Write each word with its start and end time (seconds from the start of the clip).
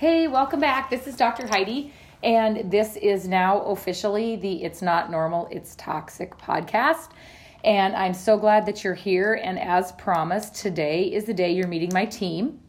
Hey, 0.00 0.28
welcome 0.28 0.60
back. 0.60 0.88
This 0.88 1.06
is 1.06 1.14
Dr. 1.14 1.46
Heidi, 1.46 1.92
and 2.22 2.70
this 2.70 2.96
is 2.96 3.28
now 3.28 3.60
officially 3.60 4.36
the 4.36 4.64
It's 4.64 4.80
Not 4.80 5.10
Normal, 5.10 5.46
It's 5.50 5.76
Toxic 5.76 6.38
podcast. 6.38 7.10
And 7.64 7.94
I'm 7.94 8.14
so 8.14 8.38
glad 8.38 8.64
that 8.64 8.82
you're 8.82 8.94
here. 8.94 9.34
And 9.34 9.58
as 9.58 9.92
promised, 9.92 10.54
today 10.54 11.12
is 11.12 11.26
the 11.26 11.34
day 11.34 11.52
you're 11.52 11.68
meeting 11.68 11.90
my 11.92 12.06
team. 12.06 12.60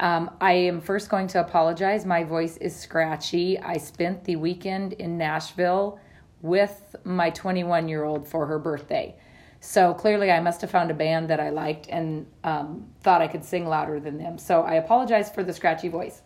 Um, 0.00 0.30
I 0.40 0.52
am 0.52 0.80
first 0.80 1.10
going 1.10 1.26
to 1.26 1.40
apologize. 1.40 2.06
My 2.06 2.24
voice 2.24 2.56
is 2.56 2.74
scratchy. 2.74 3.58
I 3.58 3.76
spent 3.76 4.24
the 4.24 4.36
weekend 4.36 4.94
in 4.94 5.18
Nashville 5.18 6.00
with 6.40 6.96
my 7.04 7.28
21 7.28 7.86
year 7.90 8.04
old 8.04 8.26
for 8.26 8.46
her 8.46 8.58
birthday. 8.58 9.14
So 9.60 9.92
clearly, 9.92 10.30
I 10.30 10.40
must 10.40 10.62
have 10.62 10.70
found 10.70 10.90
a 10.90 10.94
band 10.94 11.28
that 11.28 11.38
I 11.38 11.50
liked 11.50 11.88
and 11.90 12.26
um, 12.44 12.88
thought 13.02 13.20
I 13.20 13.28
could 13.28 13.44
sing 13.44 13.66
louder 13.66 14.00
than 14.00 14.16
them. 14.16 14.38
So 14.38 14.62
I 14.62 14.76
apologize 14.76 15.30
for 15.30 15.44
the 15.44 15.52
scratchy 15.52 15.88
voice. 15.88 16.22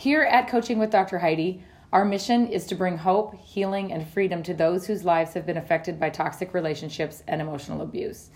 Here 0.00 0.22
at 0.22 0.48
Coaching 0.48 0.78
with 0.78 0.88
Dr. 0.88 1.18
Heidi, 1.18 1.62
our 1.92 2.06
mission 2.06 2.46
is 2.46 2.64
to 2.68 2.74
bring 2.74 2.96
hope, 2.96 3.34
healing, 3.34 3.92
and 3.92 4.08
freedom 4.08 4.42
to 4.44 4.54
those 4.54 4.86
whose 4.86 5.04
lives 5.04 5.34
have 5.34 5.44
been 5.44 5.58
affected 5.58 6.00
by 6.00 6.08
toxic 6.08 6.54
relationships 6.54 7.22
and 7.28 7.38
emotional 7.38 7.82
abuse. 7.82 8.30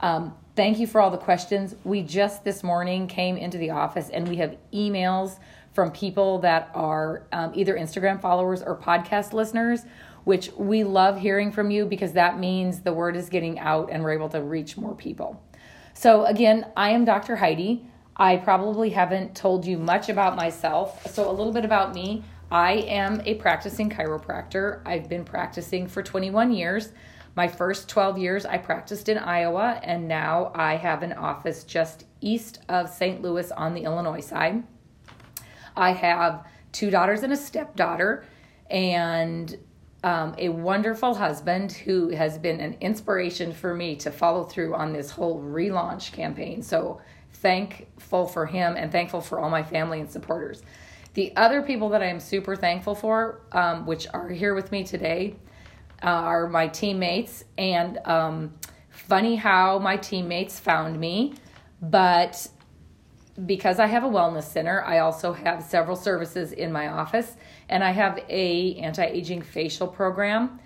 Um, 0.00 0.34
thank 0.56 0.80
you 0.80 0.88
for 0.88 1.00
all 1.00 1.12
the 1.12 1.16
questions. 1.16 1.76
We 1.84 2.02
just 2.02 2.42
this 2.42 2.64
morning 2.64 3.06
came 3.06 3.36
into 3.36 3.58
the 3.58 3.70
office 3.70 4.10
and 4.10 4.26
we 4.26 4.34
have 4.38 4.56
emails 4.72 5.38
from 5.72 5.92
people 5.92 6.40
that 6.40 6.72
are 6.74 7.28
um, 7.30 7.52
either 7.54 7.76
Instagram 7.76 8.20
followers 8.20 8.60
or 8.60 8.76
podcast 8.76 9.32
listeners, 9.32 9.82
which 10.24 10.50
we 10.56 10.82
love 10.82 11.20
hearing 11.20 11.52
from 11.52 11.70
you 11.70 11.86
because 11.86 12.14
that 12.14 12.40
means 12.40 12.80
the 12.80 12.92
word 12.92 13.14
is 13.14 13.28
getting 13.28 13.60
out 13.60 13.88
and 13.88 14.02
we're 14.02 14.14
able 14.14 14.30
to 14.30 14.42
reach 14.42 14.76
more 14.76 14.96
people. 14.96 15.40
So, 15.94 16.24
again, 16.24 16.66
I 16.76 16.90
am 16.90 17.04
Dr. 17.04 17.36
Heidi. 17.36 17.86
I 18.16 18.36
probably 18.36 18.90
haven't 18.90 19.34
told 19.34 19.66
you 19.66 19.76
much 19.76 20.08
about 20.08 20.36
myself. 20.36 21.12
So, 21.12 21.28
a 21.28 21.32
little 21.32 21.52
bit 21.52 21.64
about 21.64 21.94
me. 21.94 22.22
I 22.50 22.72
am 22.72 23.20
a 23.24 23.34
practicing 23.34 23.90
chiropractor. 23.90 24.80
I've 24.86 25.08
been 25.08 25.24
practicing 25.24 25.88
for 25.88 26.02
21 26.02 26.52
years. 26.52 26.92
My 27.36 27.48
first 27.48 27.88
12 27.88 28.18
years, 28.18 28.46
I 28.46 28.58
practiced 28.58 29.08
in 29.08 29.18
Iowa, 29.18 29.80
and 29.82 30.06
now 30.06 30.52
I 30.54 30.76
have 30.76 31.02
an 31.02 31.14
office 31.14 31.64
just 31.64 32.04
east 32.20 32.60
of 32.68 32.88
St. 32.88 33.20
Louis 33.20 33.50
on 33.50 33.74
the 33.74 33.82
Illinois 33.82 34.20
side. 34.20 34.62
I 35.76 35.90
have 35.90 36.46
two 36.70 36.90
daughters 36.90 37.24
and 37.24 37.32
a 37.32 37.36
stepdaughter, 37.36 38.24
and 38.70 39.58
um, 40.04 40.36
a 40.38 40.50
wonderful 40.50 41.16
husband 41.16 41.72
who 41.72 42.10
has 42.10 42.38
been 42.38 42.60
an 42.60 42.76
inspiration 42.80 43.52
for 43.52 43.74
me 43.74 43.96
to 43.96 44.12
follow 44.12 44.44
through 44.44 44.74
on 44.76 44.92
this 44.92 45.10
whole 45.10 45.42
relaunch 45.42 46.12
campaign. 46.12 46.62
So, 46.62 47.00
thankful 47.34 48.26
for 48.26 48.46
him 48.46 48.76
and 48.76 48.90
thankful 48.90 49.20
for 49.20 49.38
all 49.38 49.50
my 49.50 49.62
family 49.62 50.00
and 50.00 50.10
supporters. 50.10 50.62
The 51.14 51.34
other 51.36 51.62
people 51.62 51.90
that 51.90 52.02
I 52.02 52.06
am 52.06 52.20
super 52.20 52.56
thankful 52.56 52.94
for, 52.94 53.42
um, 53.52 53.86
which 53.86 54.06
are 54.12 54.28
here 54.28 54.54
with 54.54 54.72
me 54.72 54.84
today, 54.84 55.36
uh, 56.02 56.06
are 56.06 56.48
my 56.48 56.66
teammates. 56.68 57.44
And 57.56 57.98
um, 58.04 58.54
funny 58.90 59.36
how 59.36 59.78
my 59.78 59.96
teammates 59.96 60.58
found 60.58 60.98
me, 60.98 61.34
but 61.80 62.48
because 63.46 63.78
I 63.78 63.86
have 63.86 64.04
a 64.04 64.08
wellness 64.08 64.44
center, 64.44 64.82
I 64.82 65.00
also 65.00 65.32
have 65.32 65.62
several 65.62 65.96
services 65.96 66.52
in 66.52 66.72
my 66.72 66.88
office, 66.88 67.36
and 67.68 67.82
I 67.82 67.90
have 67.90 68.24
a 68.28 68.76
anti-aging 68.76 69.42
facial 69.42 69.88
program. 69.88 70.60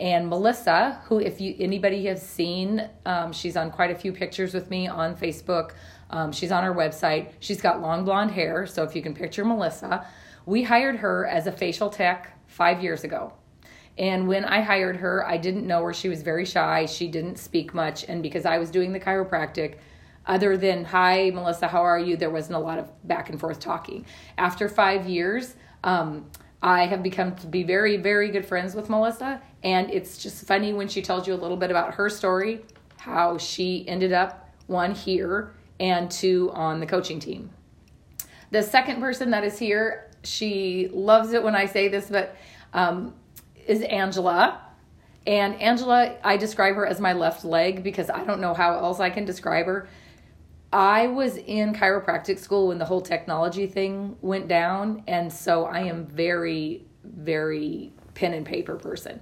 And 0.00 0.28
Melissa, 0.28 1.00
who 1.04 1.20
if 1.20 1.40
you 1.40 1.54
anybody 1.58 2.06
has 2.06 2.26
seen, 2.26 2.88
um, 3.06 3.32
she's 3.32 3.56
on 3.56 3.70
quite 3.70 3.90
a 3.90 3.94
few 3.94 4.12
pictures 4.12 4.52
with 4.52 4.70
me 4.70 4.88
on 4.88 5.16
Facebook 5.16 5.72
um, 6.10 6.32
she's 6.32 6.52
on 6.52 6.64
our 6.64 6.74
website. 6.74 7.32
She's 7.40 7.60
got 7.60 7.80
long 7.80 8.04
blonde 8.04 8.30
hair, 8.30 8.66
so 8.66 8.82
if 8.82 8.94
you 8.94 9.02
can 9.02 9.14
picture 9.14 9.44
Melissa, 9.44 10.06
we 10.46 10.62
hired 10.62 10.96
her 10.96 11.26
as 11.26 11.46
a 11.46 11.52
facial 11.52 11.90
tech 11.90 12.38
five 12.46 12.82
years 12.82 13.04
ago. 13.04 13.32
And 13.96 14.26
when 14.26 14.44
I 14.44 14.60
hired 14.60 14.96
her, 14.96 15.26
I 15.26 15.36
didn't 15.36 15.66
know 15.66 15.82
her. 15.84 15.94
She 15.94 16.08
was 16.08 16.22
very 16.22 16.44
shy. 16.44 16.86
She 16.86 17.08
didn't 17.08 17.38
speak 17.38 17.74
much. 17.74 18.04
And 18.04 18.22
because 18.22 18.44
I 18.44 18.58
was 18.58 18.70
doing 18.70 18.92
the 18.92 19.00
chiropractic, 19.00 19.76
other 20.26 20.56
than, 20.56 20.84
hi, 20.84 21.30
Melissa, 21.32 21.68
how 21.68 21.82
are 21.82 21.98
you? 21.98 22.16
There 22.16 22.30
wasn't 22.30 22.56
a 22.56 22.58
lot 22.58 22.78
of 22.78 22.90
back 23.06 23.30
and 23.30 23.38
forth 23.38 23.60
talking. 23.60 24.04
After 24.38 24.68
five 24.68 25.06
years, 25.06 25.54
um, 25.84 26.30
I 26.62 26.86
have 26.86 27.02
become 27.02 27.36
to 27.36 27.46
be 27.46 27.62
very, 27.62 27.98
very 27.98 28.30
good 28.30 28.46
friends 28.46 28.74
with 28.74 28.88
Melissa. 28.88 29.40
And 29.62 29.90
it's 29.90 30.18
just 30.18 30.46
funny 30.46 30.72
when 30.72 30.88
she 30.88 31.02
tells 31.02 31.28
you 31.28 31.34
a 31.34 31.36
little 31.36 31.58
bit 31.58 31.70
about 31.70 31.94
her 31.94 32.08
story, 32.08 32.62
how 32.96 33.38
she 33.38 33.86
ended 33.86 34.12
up, 34.12 34.50
one, 34.66 34.94
here, 34.94 35.52
and 35.80 36.10
two 36.10 36.50
on 36.52 36.80
the 36.80 36.86
coaching 36.86 37.20
team. 37.20 37.50
The 38.50 38.62
second 38.62 39.00
person 39.00 39.30
that 39.30 39.44
is 39.44 39.58
here, 39.58 40.10
she 40.22 40.88
loves 40.92 41.32
it 41.32 41.42
when 41.42 41.54
I 41.54 41.66
say 41.66 41.88
this, 41.88 42.08
but 42.08 42.36
um, 42.72 43.14
is 43.66 43.82
Angela. 43.82 44.60
And 45.26 45.60
Angela, 45.60 46.16
I 46.22 46.36
describe 46.36 46.76
her 46.76 46.86
as 46.86 47.00
my 47.00 47.14
left 47.14 47.44
leg 47.44 47.82
because 47.82 48.10
I 48.10 48.24
don't 48.24 48.40
know 48.40 48.54
how 48.54 48.74
else 48.74 49.00
I 49.00 49.10
can 49.10 49.24
describe 49.24 49.66
her. 49.66 49.88
I 50.72 51.06
was 51.06 51.36
in 51.36 51.72
chiropractic 51.72 52.38
school 52.38 52.68
when 52.68 52.78
the 52.78 52.84
whole 52.84 53.00
technology 53.00 53.66
thing 53.66 54.16
went 54.20 54.48
down, 54.48 55.04
and 55.06 55.32
so 55.32 55.66
I 55.66 55.80
am 55.80 56.06
very, 56.06 56.84
very 57.04 57.92
pen 58.14 58.34
and 58.34 58.44
paper 58.44 58.74
person. 58.74 59.20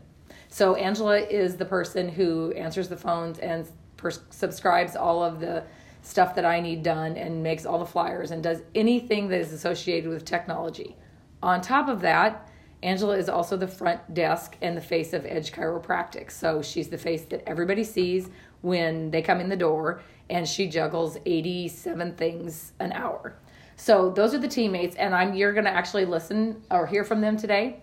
So 0.48 0.74
Angela 0.74 1.18
is 1.18 1.56
the 1.56 1.64
person 1.64 2.08
who 2.08 2.52
answers 2.52 2.88
the 2.88 2.96
phones 2.96 3.38
and 3.38 3.66
pers- 3.96 4.20
subscribes 4.30 4.96
all 4.96 5.22
of 5.22 5.40
the 5.40 5.64
stuff 6.02 6.34
that 6.34 6.44
I 6.44 6.60
need 6.60 6.82
done 6.82 7.16
and 7.16 7.42
makes 7.42 7.64
all 7.64 7.78
the 7.78 7.86
flyers 7.86 8.32
and 8.32 8.42
does 8.42 8.62
anything 8.74 9.28
that 9.28 9.40
is 9.40 9.52
associated 9.52 10.10
with 10.10 10.24
technology. 10.24 10.96
On 11.42 11.60
top 11.60 11.88
of 11.88 12.00
that, 12.02 12.48
Angela 12.82 13.16
is 13.16 13.28
also 13.28 13.56
the 13.56 13.68
front 13.68 14.12
desk 14.12 14.56
and 14.60 14.76
the 14.76 14.80
face 14.80 15.12
of 15.12 15.24
Edge 15.24 15.52
Chiropractic. 15.52 16.32
So 16.32 16.60
she's 16.60 16.88
the 16.88 16.98
face 16.98 17.24
that 17.26 17.48
everybody 17.48 17.84
sees 17.84 18.28
when 18.60 19.10
they 19.12 19.22
come 19.22 19.40
in 19.40 19.48
the 19.48 19.56
door, 19.56 20.02
and 20.28 20.46
she 20.46 20.66
juggles 20.66 21.16
87 21.24 22.14
things 22.16 22.72
an 22.80 22.92
hour. 22.92 23.36
So 23.76 24.10
those 24.10 24.34
are 24.34 24.38
the 24.38 24.48
teammates, 24.48 24.96
and 24.96 25.14
I'm 25.14 25.34
you're 25.34 25.52
going 25.52 25.64
to 25.64 25.70
actually 25.70 26.04
listen 26.04 26.62
or 26.70 26.86
hear 26.86 27.04
from 27.04 27.20
them 27.20 27.36
today. 27.36 27.82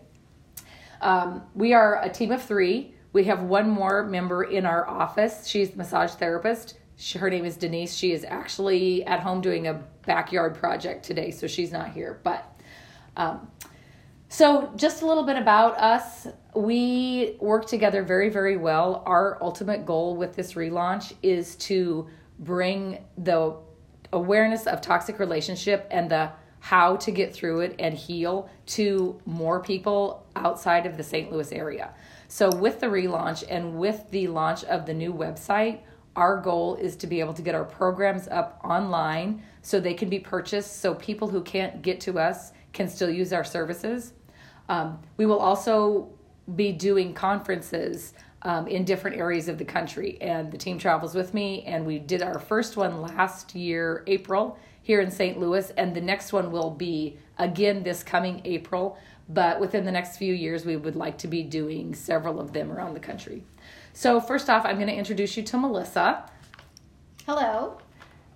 Um, 1.02 1.44
we 1.56 1.74
are 1.74 2.02
a 2.04 2.10
team 2.10 2.32
of 2.32 2.44
three. 2.44 2.94
We 3.14 3.24
have 3.26 3.44
one 3.44 3.70
more 3.70 4.04
member 4.04 4.44
in 4.44 4.66
our 4.66 4.88
office. 4.88 5.48
She's 5.48 5.72
the 5.72 5.78
massage 5.78 6.12
therapist 6.12 6.79
she, 7.00 7.18
her 7.18 7.30
name 7.30 7.46
is 7.46 7.56
Denise. 7.56 7.96
She 7.96 8.12
is 8.12 8.26
actually 8.26 9.06
at 9.06 9.22
home 9.22 9.40
doing 9.40 9.68
a 9.68 9.82
backyard 10.06 10.56
project 10.56 11.06
today, 11.06 11.32
so 11.32 11.48
she's 11.48 11.72
not 11.72 11.92
here. 11.92 12.20
But 12.24 12.60
um, 13.16 13.50
so, 14.28 14.74
just 14.76 15.02
a 15.02 15.08
little 15.08 15.24
bit 15.24 15.38
about 15.38 15.78
us. 15.78 16.28
We 16.54 17.38
work 17.40 17.68
together 17.68 18.04
very, 18.04 18.28
very 18.28 18.58
well. 18.58 19.02
Our 19.06 19.42
ultimate 19.42 19.86
goal 19.86 20.18
with 20.18 20.36
this 20.36 20.54
relaunch 20.54 21.14
is 21.24 21.56
to 21.56 22.10
bring 22.38 23.06
the 23.18 23.56
awareness 24.12 24.68
of 24.68 24.82
toxic 24.82 25.20
relationship 25.20 25.88
and 25.92 26.12
the 26.12 26.32
how 26.60 26.98
to 26.98 27.12
get 27.12 27.34
through 27.34 27.62
it 27.62 27.76
and 27.80 27.94
heal 27.94 28.50
to 28.66 29.18
more 29.26 29.62
people 29.62 30.28
outside 30.36 30.86
of 30.86 30.98
the 30.98 31.04
St. 31.04 31.32
Louis 31.32 31.50
area. 31.54 31.94
So, 32.28 32.54
with 32.54 32.82
the 32.82 32.88
relaunch 32.88 33.46
and 33.50 33.80
with 33.80 34.12
the 34.12 34.28
launch 34.28 34.66
of 34.66 34.86
the 34.86 34.94
new 34.94 35.14
website, 35.14 35.80
our 36.20 36.36
goal 36.36 36.76
is 36.76 36.98
to 36.98 37.08
be 37.08 37.22
able 37.22 37.34
to 37.34 37.42
get 37.42 37.56
our 37.56 37.64
programs 37.64 38.28
up 38.28 38.60
online 38.64 39.42
so 39.62 39.80
they 39.80 39.94
can 39.94 40.10
be 40.10 40.20
purchased 40.20 40.82
so 40.82 40.94
people 40.94 41.30
who 41.30 41.42
can't 41.42 41.82
get 41.82 42.02
to 42.02 42.20
us 42.20 42.52
can 42.74 42.90
still 42.90 43.10
use 43.10 43.32
our 43.32 43.46
services. 43.46 44.14
Um, 44.68 45.00
we 45.16 45.26
will 45.26 45.40
also 45.40 46.10
be 46.56 46.74
doing 46.74 47.14
conferences 47.14 48.14
um, 48.42 48.68
in 48.68 48.84
different 48.84 49.16
areas 49.18 49.48
of 49.48 49.58
the 49.58 49.66
country, 49.66 50.18
and 50.22 50.52
the 50.52 50.58
team 50.58 50.78
travels 50.78 51.16
with 51.16 51.34
me. 51.34 51.64
And 51.64 51.86
we 51.86 52.00
did 52.00 52.22
our 52.22 52.40
first 52.40 52.76
one 52.76 53.02
last 53.02 53.56
year, 53.56 54.04
April, 54.06 54.58
here 54.82 55.00
in 55.00 55.12
St. 55.12 55.40
Louis, 55.40 55.70
and 55.72 55.96
the 55.96 56.02
next 56.02 56.34
one 56.34 56.52
will 56.52 56.72
be 56.72 57.18
again 57.38 57.84
this 57.84 58.04
coming 58.04 58.42
April. 58.44 58.98
But 59.30 59.60
within 59.60 59.86
the 59.86 59.92
next 59.92 60.18
few 60.18 60.34
years, 60.34 60.66
we 60.66 60.76
would 60.76 60.96
like 60.96 61.18
to 61.20 61.28
be 61.28 61.44
doing 61.44 61.94
several 61.94 62.40
of 62.40 62.52
them 62.52 62.72
around 62.72 62.94
the 62.94 63.00
country. 63.00 63.44
So, 63.94 64.22
first 64.22 64.50
off, 64.50 64.66
I'm 64.66 64.76
going 64.76 64.88
to 64.88 64.96
introduce 64.96 65.36
you 65.36 65.44
to 65.44 65.58
Melissa. 65.58 66.30
Hello. 67.26 67.80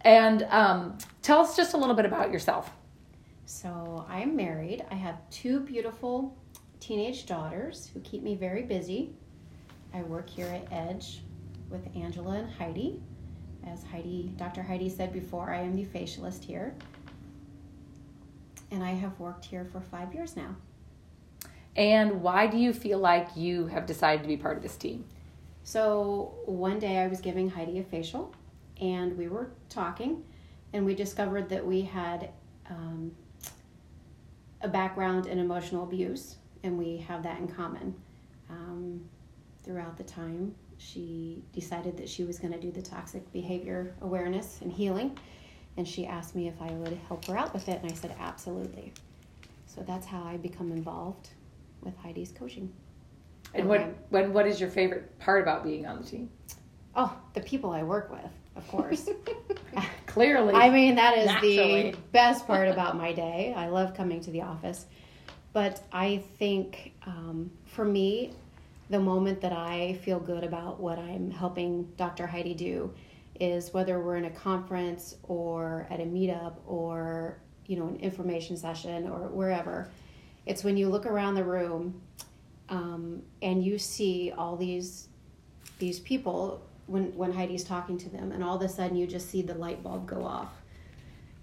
And 0.01 0.43
um, 0.49 0.97
tell 1.21 1.39
us 1.39 1.55
just 1.55 1.73
a 1.73 1.77
little 1.77 1.95
bit 1.95 2.05
about 2.05 2.31
yourself. 2.31 2.71
So, 3.45 4.05
I'm 4.09 4.35
married. 4.35 4.83
I 4.91 4.95
have 4.95 5.17
two 5.29 5.59
beautiful 5.61 6.37
teenage 6.79 7.25
daughters 7.25 7.89
who 7.93 8.01
keep 8.01 8.23
me 8.23 8.35
very 8.35 8.63
busy. 8.63 9.13
I 9.93 10.01
work 10.01 10.29
here 10.29 10.47
at 10.47 10.67
Edge 10.71 11.21
with 11.69 11.87
Angela 11.95 12.35
and 12.39 12.51
Heidi. 12.51 12.99
As 13.65 13.83
Heidi, 13.83 14.33
Dr. 14.35 14.61
Heidi 14.61 14.89
said 14.89 15.13
before, 15.13 15.51
I 15.51 15.61
am 15.61 15.75
the 15.75 15.85
facialist 15.85 16.43
here. 16.43 16.75
And 18.71 18.83
I 18.83 18.91
have 18.91 19.17
worked 19.19 19.45
here 19.45 19.65
for 19.71 19.79
five 19.79 20.13
years 20.13 20.35
now. 20.35 20.55
And 21.75 22.21
why 22.21 22.47
do 22.47 22.57
you 22.57 22.73
feel 22.73 22.99
like 22.99 23.29
you 23.35 23.67
have 23.67 23.85
decided 23.85 24.23
to 24.23 24.27
be 24.27 24.37
part 24.37 24.57
of 24.57 24.63
this 24.63 24.75
team? 24.75 25.05
So 25.63 26.35
one 26.45 26.79
day 26.79 26.97
I 26.97 27.07
was 27.07 27.21
giving 27.21 27.49
Heidi 27.49 27.79
a 27.79 27.83
facial, 27.83 28.33
and 28.81 29.17
we 29.17 29.27
were 29.29 29.51
talking, 29.69 30.23
and 30.73 30.85
we 30.85 30.93
discovered 30.93 31.47
that 31.49 31.65
we 31.65 31.81
had 31.81 32.29
um, 32.69 33.11
a 34.61 34.67
background 34.67 35.25
in 35.25 35.39
emotional 35.39 35.83
abuse, 35.83 36.35
and 36.63 36.77
we 36.77 36.97
have 36.97 37.23
that 37.23 37.39
in 37.39 37.47
common. 37.47 37.95
Um, 38.49 39.01
throughout 39.63 39.95
the 39.97 40.03
time, 40.03 40.53
she 40.77 41.41
decided 41.53 41.95
that 41.97 42.09
she 42.09 42.25
was 42.25 42.39
going 42.39 42.51
to 42.51 42.59
do 42.59 42.71
the 42.71 42.81
toxic 42.81 43.31
behavior 43.31 43.95
awareness 44.01 44.59
and 44.61 44.71
healing, 44.71 45.17
and 45.77 45.87
she 45.87 46.05
asked 46.05 46.35
me 46.35 46.47
if 46.47 46.61
I 46.61 46.71
would 46.71 46.99
help 47.07 47.25
her 47.25 47.37
out 47.37 47.53
with 47.53 47.69
it, 47.69 47.81
and 47.81 47.89
I 47.89 47.95
said 47.95 48.13
absolutely. 48.19 48.93
So 49.65 49.81
that's 49.81 50.05
how 50.05 50.23
I 50.23 50.35
become 50.37 50.71
involved 50.71 51.29
with 51.81 51.95
Heidi's 51.97 52.31
coaching. 52.31 52.71
And 53.53 53.67
what 53.69 53.81
when 54.09 54.33
what 54.33 54.47
is 54.47 54.59
your 54.59 54.69
favorite 54.69 55.17
part 55.19 55.41
about 55.41 55.63
being 55.63 55.85
on 55.85 56.01
the 56.01 56.07
team? 56.07 56.29
Oh, 56.95 57.15
the 57.33 57.41
people 57.41 57.71
I 57.71 57.83
work 57.83 58.11
with, 58.11 58.31
of 58.55 58.67
course. 58.67 59.09
Clearly. 60.05 60.53
I 60.53 60.69
mean, 60.69 60.95
that 60.95 61.17
is 61.17 61.25
Naturally. 61.25 61.91
the 61.91 61.97
best 62.11 62.45
part 62.45 62.67
about 62.69 62.97
my 62.97 63.13
day. 63.13 63.53
I 63.55 63.67
love 63.67 63.95
coming 63.95 64.21
to 64.21 64.31
the 64.31 64.41
office. 64.41 64.85
But 65.53 65.83
I 65.91 66.23
think 66.39 66.93
um, 67.05 67.51
for 67.65 67.85
me, 67.85 68.33
the 68.89 68.99
moment 68.99 69.41
that 69.41 69.53
I 69.53 69.99
feel 70.03 70.19
good 70.19 70.43
about 70.43 70.79
what 70.79 70.97
I'm 70.97 71.29
helping 71.31 71.83
Dr. 71.95 72.27
Heidi 72.27 72.53
do 72.53 72.91
is 73.39 73.73
whether 73.73 73.99
we're 73.99 74.17
in 74.17 74.25
a 74.25 74.31
conference 74.31 75.15
or 75.23 75.87
at 75.89 75.99
a 75.99 76.03
meetup 76.03 76.55
or 76.67 77.37
you 77.65 77.77
know 77.77 77.87
an 77.87 77.95
information 77.97 78.57
session 78.57 79.07
or 79.07 79.29
wherever. 79.29 79.89
It's 80.45 80.63
when 80.63 80.75
you 80.75 80.89
look 80.89 81.05
around 81.05 81.35
the 81.35 81.43
room 81.43 82.01
um, 82.69 83.21
and 83.41 83.63
you 83.63 83.77
see 83.77 84.31
all 84.37 84.55
these 84.55 85.07
these 85.79 85.99
people 85.99 86.65
when 86.87 87.15
when 87.15 87.31
Heidi's 87.31 87.63
talking 87.63 87.97
to 87.99 88.09
them, 88.09 88.31
and 88.31 88.43
all 88.43 88.55
of 88.55 88.61
a 88.61 88.69
sudden 88.69 88.97
you 88.97 89.07
just 89.07 89.29
see 89.29 89.41
the 89.41 89.53
light 89.53 89.83
bulb 89.83 90.05
go 90.07 90.23
off, 90.23 90.51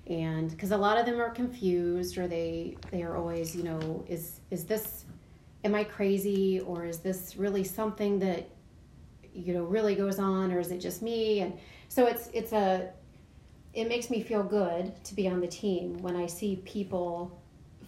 and 0.07 0.51
because 0.51 0.71
a 0.71 0.77
lot 0.77 0.99
of 0.99 1.07
them 1.07 1.21
are 1.21 1.31
confused 1.31 2.19
or 2.19 2.27
they 2.27 2.77
they 2.91 3.03
are 3.03 3.17
always 3.17 3.55
you 3.55 3.63
know 3.63 4.05
is 4.09 4.41
is 4.51 4.65
this 4.65 5.05
am 5.65 5.75
I 5.75 5.85
crazy 5.85 6.61
or 6.61 6.85
is 6.85 6.99
this 6.99 7.37
really 7.37 7.65
something 7.65 8.19
that 8.21 8.49
you 9.33 9.55
know 9.55 9.65
really 9.65 9.95
goes 9.95 10.19
on 10.19 10.53
or 10.53 10.61
is 10.61 10.71
it 10.71 10.79
just 10.79 11.03
me? 11.03 11.41
And 11.41 11.59
so 11.89 12.07
it's 12.07 12.29
it's 12.33 12.53
a 12.53 12.91
it 13.73 13.89
makes 13.89 14.11
me 14.11 14.23
feel 14.23 14.43
good 14.43 14.93
to 15.05 15.15
be 15.15 15.29
on 15.29 15.41
the 15.41 15.47
team 15.47 15.99
when 15.99 16.17
I 16.17 16.27
see 16.27 16.57
people 16.65 17.40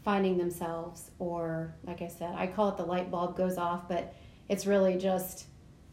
finding 0.04 0.37
themselves 0.37 1.10
or 1.19 1.75
like 1.84 2.02
I 2.02 2.08
said 2.08 2.34
I 2.37 2.46
call 2.46 2.69
it 2.70 2.76
the 2.76 2.84
light 2.84 3.10
bulb 3.10 3.37
goes 3.37 3.56
off 3.56 3.88
but 3.88 4.14
it's 4.49 4.66
really 4.66 4.96
just 4.96 5.46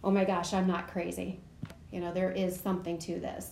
oh 0.03 0.11
my 0.11 0.25
gosh 0.25 0.53
I'm 0.53 0.67
not 0.67 0.87
crazy 0.87 1.39
you 1.91 1.99
know 1.99 2.13
there 2.13 2.31
is 2.31 2.59
something 2.59 2.97
to 2.99 3.19
this 3.19 3.51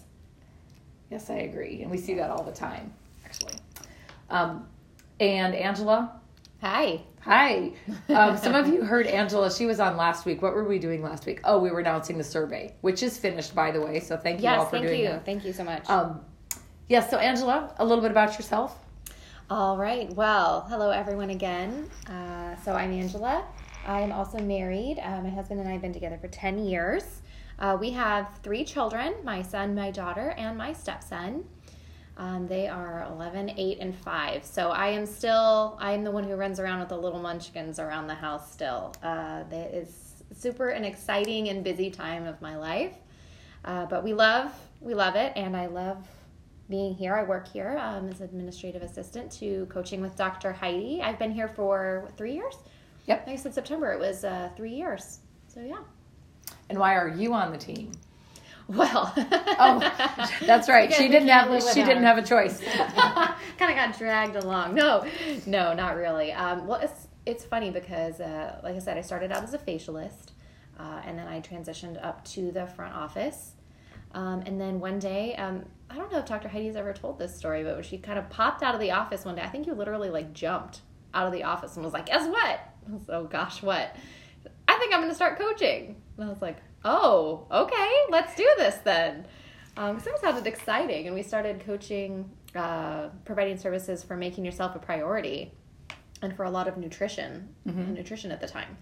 Yes, 1.10 1.30
I 1.30 1.36
agree. 1.36 1.82
And 1.82 1.92
we 1.92 1.98
see 1.98 2.16
that 2.16 2.30
all 2.30 2.44
the 2.44 2.52
time, 2.52 2.94
actually. 3.26 3.54
Um, 4.30 4.68
and 5.20 5.56
Angela, 5.56 6.20
Hi. 6.62 7.02
hi. 7.22 7.72
Um, 8.10 8.36
some 8.38 8.56
of 8.56 8.68
you 8.68 8.84
heard 8.84 9.08
Angela. 9.08 9.52
She 9.52 9.66
was 9.66 9.80
on 9.80 9.96
last 9.96 10.26
week. 10.26 10.42
What 10.42 10.54
were 10.54 10.64
we 10.64 10.80
doing 10.80 11.02
last 11.04 11.26
week? 11.26 11.40
Oh, 11.44 11.60
we 11.60 11.70
were 11.70 11.80
announcing 11.80 12.18
the 12.18 12.24
survey, 12.24 12.74
which 12.82 13.04
is 13.04 13.18
finished, 13.18 13.54
by 13.54 13.72
the 13.72 13.82
way. 13.82 14.00
So 14.00 14.18
thank 14.18 14.42
you 14.42 14.50
all 14.50 14.66
for 14.66 14.72
thank 14.72 14.88
doing 14.88 15.02
you. 15.02 15.08
that. 15.10 15.26
Thank 15.26 15.44
you 15.46 15.54
Thank 15.54 15.68
you 15.68 15.82
so 15.82 15.90
much. 15.90 15.90
Um, 15.90 16.22
yes, 16.88 17.10
so 17.10 17.18
Angela, 17.18 17.74
a 17.78 17.86
little 17.86 18.02
bit 18.02 18.12
about 18.12 18.38
yourself. 18.38 18.78
All 19.50 19.78
right. 19.78 20.14
Well, 20.14 20.68
hello 20.70 20.92
everyone 20.92 21.30
again. 21.30 21.90
Uh, 22.06 22.58
so 22.58 22.74
I'm 22.74 22.92
Angela. 22.92 23.46
I'm 23.86 24.12
also 24.12 24.40
married. 24.40 25.00
Uh, 25.02 25.22
my 25.22 25.30
husband 25.30 25.62
and 25.62 25.70
I 25.70 25.72
have 25.72 25.82
been 25.82 25.94
together 25.94 26.18
for 26.18 26.28
10 26.28 26.66
years. 26.66 27.22
Uh, 27.58 27.78
we 27.80 27.92
have 27.92 28.28
three 28.44 28.66
children 28.66 29.14
my 29.24 29.42
son, 29.42 29.74
my 29.74 29.90
daughter, 29.90 30.32
and 30.38 30.58
my 30.58 30.74
stepson. 30.74 31.46
Um, 32.18 32.48
they 32.48 32.68
are 32.68 33.08
11, 33.10 33.52
8, 33.56 33.78
and 33.80 33.96
5. 33.96 34.44
So 34.44 34.72
I 34.72 34.90
am 34.90 35.06
still, 35.06 35.78
I 35.80 35.94
am 35.94 36.04
the 36.04 36.12
one 36.12 36.26
who 36.26 36.36
runs 36.36 36.60
around 36.60 36.82
with 36.82 36.90
the 36.90 36.98
little 36.98 37.22
munchkins 37.22 37.80
around 37.80 38.08
the 38.08 38.16
house 38.16 38.52
still. 38.52 38.94
Uh, 39.02 39.44
super 40.38 40.72
an 40.72 40.84
exciting 40.84 41.48
and 41.48 41.64
busy 41.64 41.90
time 41.90 42.28
of 42.28 42.42
my 42.42 42.58
life. 42.58 42.96
Uh, 43.64 43.86
but 43.86 44.04
we 44.04 44.14
love, 44.14 44.52
we 44.82 44.94
love 44.94 45.16
it, 45.16 45.32
and 45.38 45.56
I 45.56 45.68
love 45.68 46.06
being 46.70 46.94
here. 46.94 47.16
I 47.16 47.24
work 47.24 47.48
here 47.48 47.78
um, 47.82 48.10
as 48.10 48.22
administrative 48.22 48.82
assistant 48.82 49.32
to 49.34 49.66
coaching 49.68 50.02
with 50.02 50.16
Dr. 50.16 50.52
Heidi. 50.52 51.02
I've 51.02 51.20
been 51.20 51.32
here 51.32 51.48
for 51.48 52.02
what, 52.04 52.18
three 52.18 52.34
years. 52.34 52.56
Yep. 53.06 53.22
I 53.22 53.26
think 53.26 53.46
in 53.46 53.54
September 53.54 53.92
it 53.94 54.00
was 54.00 54.24
uh, 54.24 54.50
three 54.58 54.74
years. 54.74 55.20
So 55.48 55.62
yeah. 55.62 55.80
And 56.70 56.78
why 56.78 56.96
are 56.96 57.08
you 57.08 57.34
on 57.34 57.52
the 57.52 57.58
team? 57.58 57.92
Well. 58.68 59.14
Oh, 59.60 59.80
that's 60.46 60.70
right. 60.70 60.88
Because 60.90 61.04
She 61.04 61.08
didn't 61.08 61.30
have. 61.30 61.64
She 61.74 61.84
didn't 61.84 62.04
have 62.04 62.20
a 62.20 62.22
choice. 62.22 62.62
kind 63.58 63.72
of 63.72 63.76
got 63.76 63.98
dragged 63.98 64.36
along. 64.36 64.76
No, 64.76 65.04
no, 65.48 65.74
not 65.74 65.96
really. 65.96 66.32
Um, 66.32 66.68
well, 66.68 66.80
it's 66.80 67.08
it's 67.26 67.44
funny 67.44 67.72
because, 67.72 68.22
uh, 68.22 68.60
like 68.64 68.76
I 68.76 68.80
said, 68.80 68.98
I 68.98 69.02
started 69.02 69.32
out 69.32 69.44
as 69.44 69.54
a 69.56 69.58
facialist, 69.58 70.34
uh, 70.80 71.02
and 71.06 71.18
then 71.18 71.28
I 71.28 71.42
transitioned 71.42 72.04
up 72.06 72.24
to 72.26 72.52
the 72.52 72.68
front 72.68 72.94
office. 72.94 73.54
Um, 74.18 74.42
and 74.48 74.60
then 74.60 74.80
one 74.80 74.98
day, 74.98 75.36
um, 75.36 75.64
I 75.92 75.96
don't 75.96 76.12
know 76.12 76.18
if 76.18 76.26
Dr. 76.26 76.48
Heidi's 76.48 76.76
ever 76.76 76.92
told 76.92 77.20
this 77.20 77.36
story, 77.36 77.64
but 77.64 77.86
she 77.86 78.00
kind 78.00 78.18
of 78.18 78.28
popped 78.32 78.64
out 78.64 78.74
of 78.74 78.82
the 78.82 78.90
office 78.90 79.24
one 79.24 79.36
day, 79.36 79.44
I 79.44 79.48
think 79.50 79.68
you 79.68 79.76
literally 79.76 80.10
like 80.10 80.34
jumped 80.34 80.82
out 81.14 81.28
of 81.28 81.34
the 81.34 81.44
office 81.44 81.76
and 81.76 81.86
was 81.86 81.94
like, 81.94 82.08
"Guess 82.08 82.28
what?" 82.28 82.60
I 82.88 82.92
was, 82.92 83.04
oh 83.10 83.26
gosh, 83.26 83.62
what? 83.62 83.96
I 84.68 84.78
think 84.80 84.92
I'm 84.92 85.02
going 85.02 85.12
to 85.12 85.16
start 85.16 85.38
coaching. 85.38 86.02
And 86.18 86.26
I 86.26 86.30
was 86.30 86.42
like, 86.42 86.58
"Oh, 86.84 87.46
okay, 87.52 87.92
let's 88.10 88.34
do 88.34 88.50
this 88.58 88.78
then." 88.78 89.28
Um, 89.78 90.00
so 90.00 90.10
it 90.10 90.20
sounded 90.20 90.48
exciting, 90.48 91.06
and 91.06 91.16
we 91.16 91.22
started 91.22 91.60
coaching, 91.60 92.28
uh, 92.56 93.10
providing 93.24 93.60
services 93.60 94.04
for 94.04 94.18
making 94.18 94.46
yourself 94.46 94.76
a 94.76 94.80
priority, 94.80 95.52
and 96.24 96.36
for 96.36 96.44
a 96.44 96.50
lot 96.50 96.68
of 96.68 96.78
nutrition, 96.78 97.50
nutrition 97.94 98.32
at 98.32 98.42
the 98.42 98.48
time, 98.48 98.78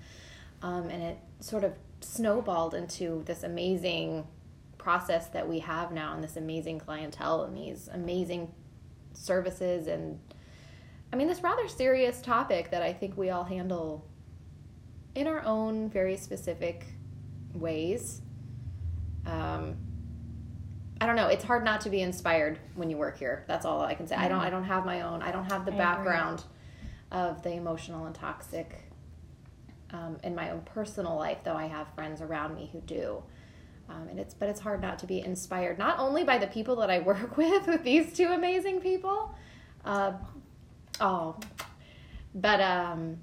um, 0.62 0.90
and 0.90 1.04
it 1.04 1.18
sort 1.42 1.66
of 1.66 1.74
snowballed 2.00 2.74
into 2.74 3.22
this 3.26 3.44
amazing 3.44 4.26
process 4.78 5.28
that 5.30 5.48
we 5.48 5.60
have 5.60 5.92
now, 5.92 6.14
and 6.14 6.24
this 6.24 6.38
amazing 6.38 6.80
clientele, 6.80 7.44
and 7.44 7.56
these 7.56 7.90
amazing 7.92 8.52
services, 9.14 9.88
and 9.88 10.20
I 11.12 11.16
mean 11.16 11.28
this 11.28 11.42
rather 11.42 11.68
serious 11.68 12.22
topic 12.22 12.72
that 12.72 12.82
I 12.82 12.94
think 12.94 13.18
we 13.18 13.30
all 13.30 13.44
handle 13.44 14.06
in 15.16 15.28
our 15.28 15.44
own 15.46 15.90
very 15.90 16.18
specific 16.18 16.86
ways. 17.54 18.22
Um, 19.26 19.78
I 21.02 21.06
don't 21.06 21.16
know. 21.16 21.28
It's 21.28 21.44
hard 21.44 21.64
not 21.64 21.82
to 21.82 21.90
be 21.90 22.02
inspired 22.02 22.60
when 22.76 22.90
you 22.90 22.98
work 22.98 23.18
here. 23.18 23.44
That's 23.48 23.66
all 23.66 23.82
I 23.82 23.96
can 23.96 24.08
say. 24.08 24.16
I 24.16 24.28
don't. 24.28 24.40
I 24.40 24.50
don't 24.50 24.64
have 24.64 24.86
my 24.86 25.02
own. 25.02 25.22
I 25.22 25.32
don't 25.32 25.52
have 25.52 25.66
the 25.66 25.72
I 25.72 25.76
agree. 25.76 25.86
background 25.86 26.44
of 27.12 27.42
the 27.44 27.52
emotional 27.52 28.06
and 28.06 28.16
toxic 28.16 28.92
um, 29.92 30.18
in 30.24 30.36
my 30.36 30.52
own 30.52 30.62
personal 30.62 31.16
life. 31.16 31.40
Though 31.44 31.56
I 31.56 31.66
have 31.66 31.88
friends 31.96 32.22
around 32.22 32.56
me 32.56 32.70
who 32.72 32.82
do, 32.82 33.24
um, 33.90 34.08
and 34.10 34.20
it's. 34.20 34.34
But 34.34 34.50
it's 34.50 34.60
hard 34.60 34.82
not 34.82 35.00
to 35.00 35.08
be 35.08 35.22
inspired, 35.22 35.78
not 35.78 36.00
only 36.00 36.24
by 36.24 36.38
the 36.38 36.48
people 36.48 36.76
that 36.78 36.90
I 36.90 37.00
work 37.12 37.38
with, 37.38 37.68
with 37.68 37.84
these 37.84 38.14
two 38.14 38.28
amazing 38.28 38.82
people. 38.82 39.36
Uh, 39.84 40.14
oh, 41.00 41.38
but 42.34 42.62
um, 42.62 43.18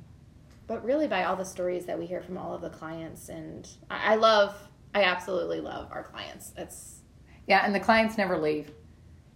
but 0.66 0.84
really 0.84 1.08
by 1.08 1.24
all 1.24 1.36
the 1.36 1.44
stories 1.44 1.84
that 1.86 1.98
we 1.98 2.06
hear 2.06 2.22
from 2.22 2.38
all 2.38 2.54
of 2.54 2.60
the 2.60 2.70
clients, 2.70 3.28
and 3.28 3.68
I, 3.90 4.12
I 4.12 4.16
love. 4.16 4.56
I 4.94 5.04
absolutely 5.04 5.60
love 5.60 5.88
our 5.90 6.02
clients. 6.02 6.52
It's 6.56 7.00
yeah, 7.46 7.64
and 7.64 7.74
the 7.74 7.80
clients 7.80 8.16
never 8.18 8.38
leave. 8.38 8.70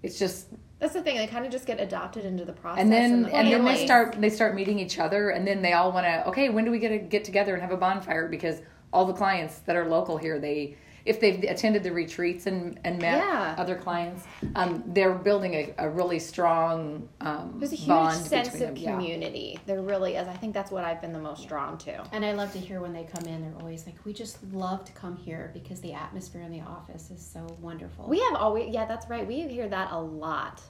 It's 0.03 0.19
just 0.19 0.49
That's 0.79 0.93
the 0.93 1.03
thing; 1.03 1.17
they 1.17 1.27
kind 1.27 1.45
of 1.45 1.51
just 1.51 1.67
get 1.67 1.81
adopted 1.81 2.25
into 2.25 2.45
the 2.45 2.53
process, 2.53 2.83
and 2.83 2.93
then 2.93 3.23
the 3.23 3.35
and 3.35 3.49
then 3.51 3.65
they 3.65 3.85
start 3.85 4.21
they 4.21 4.31
start 4.31 4.55
meeting 4.55 4.79
each 4.79 4.99
other 4.99 5.31
and 5.31 5.47
then 5.47 5.63
they 5.63 5.73
all 5.73 5.93
want 5.93 6.07
to 6.07 6.29
okay 6.29 6.49
when 6.49 6.65
do 6.65 6.71
we 6.71 6.79
get 6.79 6.91
to 6.91 6.99
get 6.99 7.25
together 7.25 7.55
and 7.55 7.63
have 7.63 7.73
a 7.73 7.77
bonfire 7.77 8.29
because 8.29 8.61
all 8.93 9.05
the 9.05 9.13
clients 9.13 9.61
that 9.61 9.75
are 9.75 9.89
local 9.89 10.17
here 10.17 10.39
they 10.39 10.77
if 11.07 11.21
they've 11.21 11.43
attended 11.45 11.83
the 11.83 11.93
retreats 11.93 12.47
and 12.47 12.79
and 12.85 13.01
met 13.01 13.19
Yeah. 13.19 13.55
other 13.57 13.77
clients 13.77 14.25
um, 14.55 14.83
they're 14.89 15.15
building 15.15 15.55
a, 15.55 15.75
a 15.79 15.89
really 15.89 16.19
strong 16.19 17.09
um, 17.21 17.55
There's 17.59 17.73
a 17.73 17.77
huge 17.77 17.89
bond 17.89 18.17
sense 18.17 18.49
between 18.51 18.69
of 18.69 18.75
them. 18.75 18.83
Yeah. 18.85 18.91
community. 18.93 19.59
There 19.67 19.81
really 19.81 20.17
is. 20.17 20.27
I 20.29 20.35
think 20.37 20.53
that's 20.53 20.71
what 20.71 20.85
I've 20.85 21.01
been 21.01 21.13
the 21.13 21.19
most 21.19 21.49
drawn 21.49 21.79
to. 21.79 22.05
And 22.13 22.25
I 22.25 22.33
love 22.33 22.53
to 22.53 22.59
hear 22.59 22.81
when 22.81 22.93
they 22.93 23.05
come 23.05 23.25
in, 23.27 23.43
they're 23.43 23.61
always 23.61 23.87
like, 23.87 23.95
we 24.05 24.13
just 24.13 24.43
love 24.53 24.85
to 24.85 24.93
come 24.93 25.17
here 25.17 25.51
because 25.55 25.81
the 25.81 25.93
atmosphere 25.93 26.43
in 26.43 26.51
the 26.51 26.61
office 26.61 27.11
is 27.11 27.25
so 27.25 27.47
wonderful. 27.61 28.07
We 28.09 28.21
have 28.21 28.35
always, 28.35 28.73
yeah, 28.75 28.85
that's 28.87 29.09
right. 29.09 29.27
We 29.27 29.43
hear 29.43 29.69
that 29.69 29.93
a 29.93 29.99
lot 30.01 30.61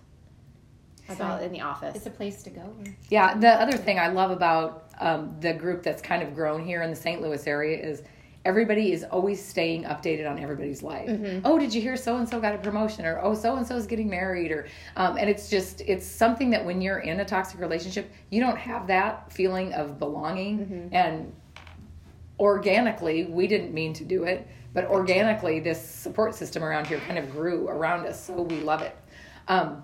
about 1.08 1.42
in 1.42 1.52
the 1.52 1.60
office. 1.60 1.94
it's 1.96 2.06
a 2.06 2.10
place 2.10 2.42
to 2.42 2.50
go. 2.50 2.74
Yeah, 3.10 3.36
the 3.38 3.48
other 3.50 3.76
thing 3.76 3.98
I 3.98 4.08
love 4.08 4.30
about 4.30 4.88
um, 4.98 5.36
the 5.40 5.52
group 5.52 5.82
that's 5.82 6.02
kind 6.02 6.22
of 6.22 6.34
grown 6.34 6.64
here 6.64 6.82
in 6.82 6.90
the 6.90 6.96
St. 6.96 7.20
Louis 7.22 7.46
area 7.46 7.78
is 7.78 8.02
everybody 8.46 8.92
is 8.92 9.04
always 9.04 9.44
staying 9.44 9.84
updated 9.84 10.30
on 10.30 10.38
everybody's 10.38 10.82
life. 10.82 11.10
Oh, 11.44 11.58
did 11.58 11.74
you 11.74 11.82
hear 11.82 11.96
so 11.96 12.16
and 12.16 12.28
so 12.28 12.40
got 12.40 12.54
a 12.54 12.58
promotion, 12.58 13.04
or 13.04 13.20
oh, 13.20 13.34
so 13.34 13.56
and 13.56 13.66
so 13.66 13.76
is 13.76 13.86
getting 13.86 14.08
married, 14.08 14.52
or 14.52 14.66
um, 14.96 15.18
and 15.18 15.28
it's 15.28 15.50
just 15.50 15.82
it's 15.82 16.06
something 16.06 16.48
that 16.50 16.64
when 16.64 16.80
you're 16.80 17.00
in 17.00 17.20
a 17.20 17.24
toxic 17.24 17.60
relationship, 17.60 18.10
you 18.30 18.40
don't 18.40 18.56
have 18.56 18.86
that 18.86 19.30
feeling 19.32 19.74
of 19.74 19.98
belonging. 19.98 20.88
And 20.92 21.32
organically 22.38 23.24
we 23.24 23.46
didn't 23.46 23.72
mean 23.72 23.92
to 23.94 24.04
do 24.04 24.24
it 24.24 24.46
but 24.74 24.84
organically 24.86 25.58
this 25.58 25.80
support 25.80 26.34
system 26.34 26.62
around 26.62 26.86
here 26.86 26.98
kind 27.06 27.18
of 27.18 27.30
grew 27.32 27.66
around 27.68 28.06
us 28.06 28.26
so 28.26 28.42
we 28.42 28.60
love 28.60 28.82
it. 28.82 28.94
Um, 29.48 29.82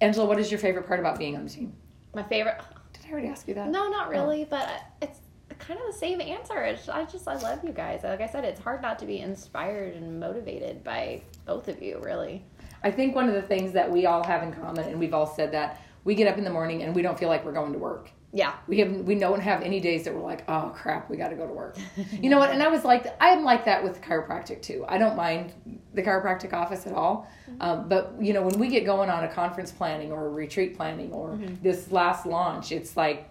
angela 0.00 0.26
what 0.26 0.40
is 0.40 0.50
your 0.50 0.58
favorite 0.58 0.86
part 0.88 0.98
about 0.98 1.18
being 1.18 1.36
on 1.36 1.44
the 1.44 1.50
team? 1.50 1.72
My 2.14 2.24
favorite. 2.24 2.60
Did 2.92 3.06
I 3.06 3.12
already 3.12 3.28
ask 3.28 3.46
you 3.46 3.54
that? 3.54 3.68
No, 3.68 3.88
not 3.88 4.08
really, 4.08 4.44
but 4.44 4.68
it's 5.00 5.20
kind 5.66 5.80
of 5.80 5.86
the 5.86 5.98
same 5.98 6.20
answer. 6.20 6.62
It's, 6.62 6.88
I 6.88 7.04
just 7.04 7.26
I 7.28 7.36
love 7.36 7.64
you 7.64 7.72
guys. 7.72 8.02
Like 8.04 8.20
I 8.20 8.26
said, 8.26 8.44
it's 8.44 8.60
hard 8.60 8.82
not 8.82 8.98
to 9.00 9.06
be 9.06 9.20
inspired 9.20 9.94
and 9.94 10.20
motivated 10.20 10.84
by 10.84 11.22
both 11.46 11.68
of 11.68 11.82
you. 11.82 12.00
Really. 12.02 12.44
I 12.82 12.90
think 12.90 13.14
one 13.14 13.28
of 13.28 13.34
the 13.34 13.42
things 13.42 13.72
that 13.72 13.90
we 13.90 14.06
all 14.06 14.22
have 14.24 14.42
in 14.42 14.52
common, 14.52 14.84
and 14.88 15.00
we've 15.00 15.14
all 15.14 15.26
said 15.26 15.52
that, 15.52 15.80
we 16.04 16.14
get 16.14 16.28
up 16.28 16.36
in 16.36 16.44
the 16.44 16.50
morning 16.50 16.82
and 16.82 16.94
we 16.94 17.00
don't 17.02 17.18
feel 17.18 17.30
like 17.30 17.44
we're 17.44 17.52
going 17.52 17.72
to 17.72 17.78
work. 17.78 18.10
Yeah. 18.34 18.54
We 18.66 18.80
have 18.80 18.90
we 18.90 19.14
don't 19.14 19.40
have 19.40 19.62
any 19.62 19.78
days 19.78 20.04
that 20.04 20.14
we're 20.14 20.20
like, 20.20 20.44
oh 20.48 20.72
crap, 20.74 21.08
we 21.08 21.16
got 21.16 21.28
to 21.28 21.36
go 21.36 21.46
to 21.46 21.52
work. 21.52 21.78
You 22.20 22.30
know 22.30 22.38
what? 22.38 22.50
And 22.50 22.62
I 22.62 22.68
was 22.68 22.84
like, 22.84 23.06
I'm 23.20 23.44
like 23.44 23.64
that 23.66 23.82
with 23.82 24.02
chiropractic 24.02 24.60
too. 24.60 24.84
I 24.88 24.98
don't 24.98 25.16
mind 25.16 25.52
the 25.94 26.02
chiropractic 26.02 26.52
office 26.52 26.86
at 26.86 26.92
all, 26.92 27.30
um, 27.60 27.88
but 27.88 28.12
you 28.20 28.32
know, 28.32 28.42
when 28.42 28.58
we 28.58 28.68
get 28.68 28.84
going 28.84 29.08
on 29.08 29.22
a 29.22 29.28
conference 29.28 29.70
planning 29.70 30.10
or 30.10 30.26
a 30.26 30.30
retreat 30.30 30.76
planning 30.76 31.12
or 31.12 31.38
this 31.62 31.92
last 31.92 32.26
launch, 32.26 32.72
it's 32.72 32.96
like, 32.96 33.30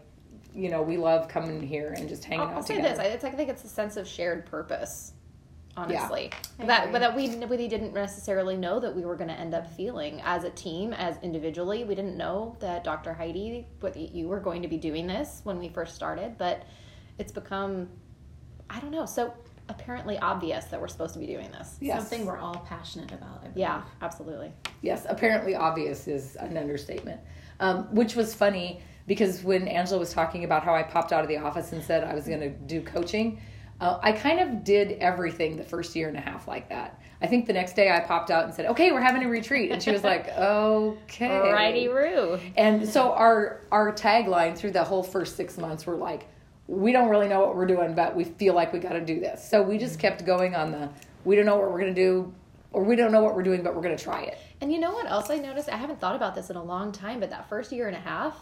you 0.56 0.70
know, 0.70 0.82
we 0.82 0.98
love 0.98 1.28
coming 1.28 1.62
here 1.62 1.94
and 1.98 2.08
just 2.08 2.24
hanging 2.24 2.42
I'll, 2.42 2.50
out 2.50 2.56
I'll 2.56 2.64
say 2.64 2.76
together. 2.76 2.96
this. 2.98 3.06
I, 3.06 3.10
it's 3.10 3.24
I 3.24 3.32
think 3.32 3.50
it's 3.50 3.64
a 3.64 3.70
sense 3.70 3.98
of 3.98 4.08
shared 4.08 4.46
purpose. 4.46 5.14
Honestly, 5.76 6.30
I 6.60 6.66
that 6.68 6.92
but 6.92 7.00
that 7.00 7.16
we 7.16 7.36
really 7.46 7.68
didn't 7.68 7.96
necessarily 7.96 8.56
know 8.56 8.80
that 8.80 8.96
we 8.96 9.06
were 9.06 9.16
going 9.16 9.30
to 9.30 9.40
end 9.40 9.56
up 9.56 9.68
feeling 9.72 10.22
as 10.22 10.44
a 10.44 10.52
team, 10.52 10.94
as 10.94 11.18
individually. 11.24 11.84
We 11.84 11.96
didn't 11.96 12.16
know 12.16 12.56
that 12.60 12.84
Dr. 12.84 13.12
Heidi, 13.12 13.66
what 13.80 13.98
you 13.98 14.28
were 14.28 14.40
going 14.40 14.62
to 14.62 14.68
be 14.68 14.78
doing 14.78 15.08
this 15.08 15.42
when 15.44 15.58
we 15.58 15.70
first 15.70 15.96
started, 15.96 16.38
but 16.38 16.64
it's 17.18 17.32
become, 17.32 17.90
I 18.70 18.80
don't 18.82 18.92
know, 18.92 19.08
so 19.08 19.34
apparently 19.68 20.20
obvious 20.20 20.66
that 20.66 20.80
we're 20.80 20.88
supposed 20.88 21.16
to 21.16 21.20
be 21.20 21.26
doing 21.26 21.50
this. 21.52 21.78
Yes. 21.82 22.08
Something 22.08 22.28
we're 22.28 22.38
all 22.38 22.64
passionate 22.68 23.12
about. 23.12 23.42
I. 23.44 23.50
Yeah, 23.56 23.82
absolutely. 24.04 24.52
Yes, 24.82 25.08
apparently 25.10 25.56
obvious 25.56 26.08
is 26.08 26.36
an 26.36 26.56
understatement. 26.56 27.20
Um, 27.60 27.84
which 27.96 28.16
was 28.16 28.36
funny 28.36 28.82
because 29.08 29.44
when 29.44 29.68
Angela 29.68 30.00
was 30.00 30.14
talking 30.14 30.44
about 30.44 30.64
how 30.64 30.74
I 30.74 30.84
popped 30.84 31.12
out 31.12 31.22
of 31.22 31.28
the 31.28 31.38
office 31.38 31.72
and 31.72 31.84
said 31.84 32.04
I 32.04 32.14
was 32.14 32.28
going 32.28 32.40
to 32.40 32.50
do 32.50 32.82
coaching, 32.82 33.42
uh, 33.82 34.00
I 34.02 34.12
kind 34.12 34.40
of 34.40 34.64
did 34.64 34.94
everything 35.00 35.58
the 35.58 35.64
first 35.64 35.96
year 35.96 36.08
and 36.08 36.18
a 36.18 36.22
half 36.22 36.48
like 36.48 36.70
that. 36.70 37.02
I 37.22 37.28
think 37.28 37.48
the 37.48 37.54
next 37.54 37.76
day 37.76 37.92
I 37.92 38.00
popped 38.02 38.32
out 38.32 38.46
and 38.46 38.54
said, 38.54 38.66
"Okay, 38.68 38.92
we're 38.92 39.02
having 39.02 39.24
a 39.24 39.30
retreat," 39.30 39.72
and 39.72 39.82
she 39.82 39.92
was 39.92 40.04
like, 40.04 40.28
"Okay." 40.38 41.52
Righty 41.52 41.88
Roo. 41.88 42.40
And 42.56 42.88
so 42.88 43.14
our 43.14 43.62
our 43.72 43.94
tagline 43.94 44.58
through 44.58 44.72
the 44.72 44.84
whole 44.84 45.04
first 45.04 45.36
six 45.36 45.58
months 45.58 45.86
were 45.86 45.96
like, 45.96 46.28
we 46.68 46.92
don't 46.92 47.10
really 47.10 47.28
know 47.28 47.42
what 47.42 47.56
we're 47.56 47.66
doing, 47.66 47.94
but 47.94 48.16
we 48.16 48.24
feel 48.24 48.54
like 48.54 48.72
we 48.72 48.80
got 48.80 48.94
to 48.94 49.04
do 49.04 49.20
this. 49.20 49.48
So 49.48 49.62
we 49.62 49.78
just 49.78 50.00
kept 50.00 50.26
going 50.26 50.56
on 50.56 50.72
the 50.72 50.90
we 51.26 51.36
don't 51.36 51.46
know 51.46 51.56
what 51.56 51.72
we're 51.72 51.80
gonna 51.80 51.94
do, 51.94 52.34
or 52.72 52.84
we 52.84 52.96
don't 52.96 53.12
know 53.12 53.24
what 53.24 53.36
we're 53.36 53.44
doing, 53.44 53.64
but 53.64 53.76
we're 53.76 53.82
gonna 53.82 53.98
try 53.98 54.24
it. 54.24 54.38
And 54.62 54.72
you 54.72 54.80
know 54.80 54.92
what 54.92 55.10
else 55.10 55.30
I 55.30 55.38
noticed? 55.38 55.70
I 55.70 55.78
haven't 55.78 56.00
thought 56.00 56.16
about 56.16 56.36
this 56.36 56.50
in 56.50 56.56
a 56.56 56.64
long 56.64 56.92
time, 56.92 57.20
but 57.20 57.30
that 57.30 57.48
first 57.48 57.72
year 57.72 57.88
and 57.88 57.96
a 57.96 58.00
half, 58.00 58.38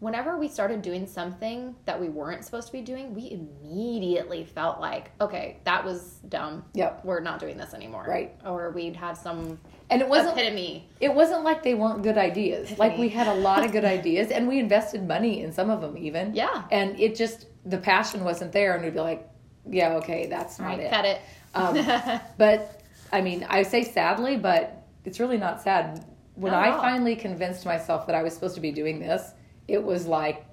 whenever 0.00 0.36
we 0.38 0.48
started 0.48 0.82
doing 0.82 1.06
something 1.06 1.74
that 1.84 2.00
we 2.00 2.08
weren't 2.08 2.44
supposed 2.44 2.66
to 2.66 2.72
be 2.72 2.80
doing, 2.80 3.14
we 3.14 3.30
immediately 3.30 4.44
felt 4.44 4.80
like, 4.80 5.10
okay, 5.20 5.58
that 5.64 5.84
was 5.84 6.18
dumb. 6.28 6.64
Yep. 6.74 7.04
We're 7.04 7.20
not 7.20 7.38
doing 7.38 7.56
this 7.56 7.74
anymore. 7.74 8.04
Right. 8.08 8.34
Or 8.44 8.70
we'd 8.70 8.96
have 8.96 9.16
some 9.16 9.58
And 9.90 10.00
it 10.00 10.08
wasn't 10.08 10.38
epitome. 10.38 10.88
it 11.00 11.12
wasn't 11.14 11.44
like 11.44 11.62
they 11.62 11.74
weren't 11.74 12.02
good 12.02 12.18
ideas. 12.18 12.78
Like 12.78 12.96
we 12.98 13.08
had 13.08 13.26
a 13.28 13.34
lot 13.34 13.64
of 13.64 13.72
good 13.72 13.84
ideas, 13.98 14.30
and 14.30 14.48
we 14.48 14.58
invested 14.58 15.06
money 15.06 15.42
in 15.42 15.52
some 15.52 15.70
of 15.70 15.80
them 15.80 15.96
even. 15.98 16.34
Yeah. 16.34 16.64
And 16.70 16.98
it 16.98 17.14
just 17.14 17.46
the 17.66 17.78
passion 17.78 18.24
wasn't 18.24 18.52
there, 18.52 18.74
and 18.74 18.84
we'd 18.84 18.94
be 18.94 19.00
like, 19.00 19.28
yeah, 19.68 19.94
okay, 19.96 20.26
that's 20.26 20.58
not 20.58 20.66
Right, 20.68 20.80
it. 20.80 20.90
cut 20.90 21.04
it. 21.04 21.20
Um, 21.54 22.20
but 22.38 22.82
I 23.12 23.20
mean, 23.20 23.44
I 23.48 23.62
say 23.64 23.82
sadly, 23.84 24.36
but 24.36 24.86
it's 25.04 25.20
really 25.20 25.36
not 25.38 25.60
sad. 25.62 26.04
When 26.36 26.52
Not 26.52 26.64
I 26.64 26.70
all. 26.70 26.80
finally 26.80 27.16
convinced 27.16 27.66
myself 27.66 28.06
that 28.06 28.14
I 28.16 28.22
was 28.22 28.32
supposed 28.32 28.54
to 28.54 28.60
be 28.62 28.70
doing 28.72 28.98
this, 28.98 29.32
it 29.70 29.82
was 29.82 30.06
like 30.06 30.44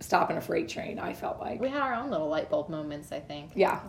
stopping 0.00 0.36
a 0.36 0.40
freight 0.40 0.68
train. 0.68 0.98
I 0.98 1.12
felt 1.12 1.38
like, 1.38 1.60
we 1.60 1.68
had 1.68 1.82
our 1.82 1.94
own 1.94 2.10
little 2.10 2.28
light 2.28 2.50
bulb 2.50 2.68
moments, 2.68 3.12
I 3.12 3.20
think. 3.20 3.52
yeah. 3.54 3.80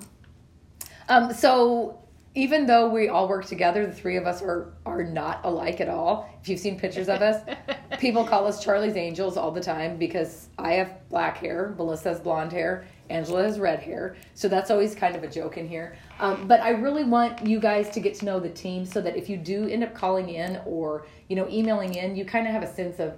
Um, 1.09 1.33
so 1.33 2.01
even 2.35 2.67
though 2.67 2.87
we 2.89 3.09
all 3.09 3.27
work 3.27 3.45
together, 3.45 3.87
the 3.87 3.93
three 3.93 4.15
of 4.17 4.27
us 4.27 4.41
are 4.41 4.73
are 4.85 5.03
not 5.03 5.39
alike 5.43 5.81
at 5.81 5.89
all. 5.89 6.29
If 6.41 6.49
you've 6.49 6.59
seen 6.59 6.77
pictures 6.77 7.09
of 7.09 7.21
us, 7.21 7.43
people 7.99 8.25
call 8.25 8.45
us 8.45 8.63
Charlie's 8.63 8.95
Angels 8.95 9.37
all 9.37 9.49
the 9.49 9.61
time 9.61 9.97
because 9.97 10.49
I 10.59 10.73
have 10.73 11.09
black 11.09 11.37
hair, 11.37 11.73
Melissa 11.77 12.09
has 12.09 12.19
blonde 12.19 12.51
hair, 12.51 12.85
Angela 13.09 13.43
has 13.43 13.57
red 13.57 13.79
hair. 13.79 14.17
So 14.35 14.47
that's 14.47 14.69
always 14.69 14.93
kind 14.93 15.15
of 15.15 15.23
a 15.23 15.27
joke 15.27 15.57
in 15.57 15.67
here. 15.67 15.97
Um, 16.19 16.47
but 16.47 16.61
I 16.61 16.71
really 16.71 17.05
want 17.05 17.43
you 17.47 17.59
guys 17.59 17.89
to 17.91 17.99
get 17.99 18.13
to 18.19 18.25
know 18.25 18.39
the 18.39 18.49
team 18.49 18.85
so 18.85 19.01
that 19.01 19.15
if 19.15 19.29
you 19.29 19.37
do 19.37 19.67
end 19.67 19.83
up 19.83 19.95
calling 19.95 20.29
in 20.29 20.59
or 20.65 21.07
you 21.29 21.35
know 21.35 21.47
emailing 21.49 21.95
in, 21.95 22.15
you 22.15 22.23
kind 22.23 22.45
of 22.45 22.53
have 22.53 22.63
a 22.63 22.71
sense 22.71 22.99
of 22.99 23.17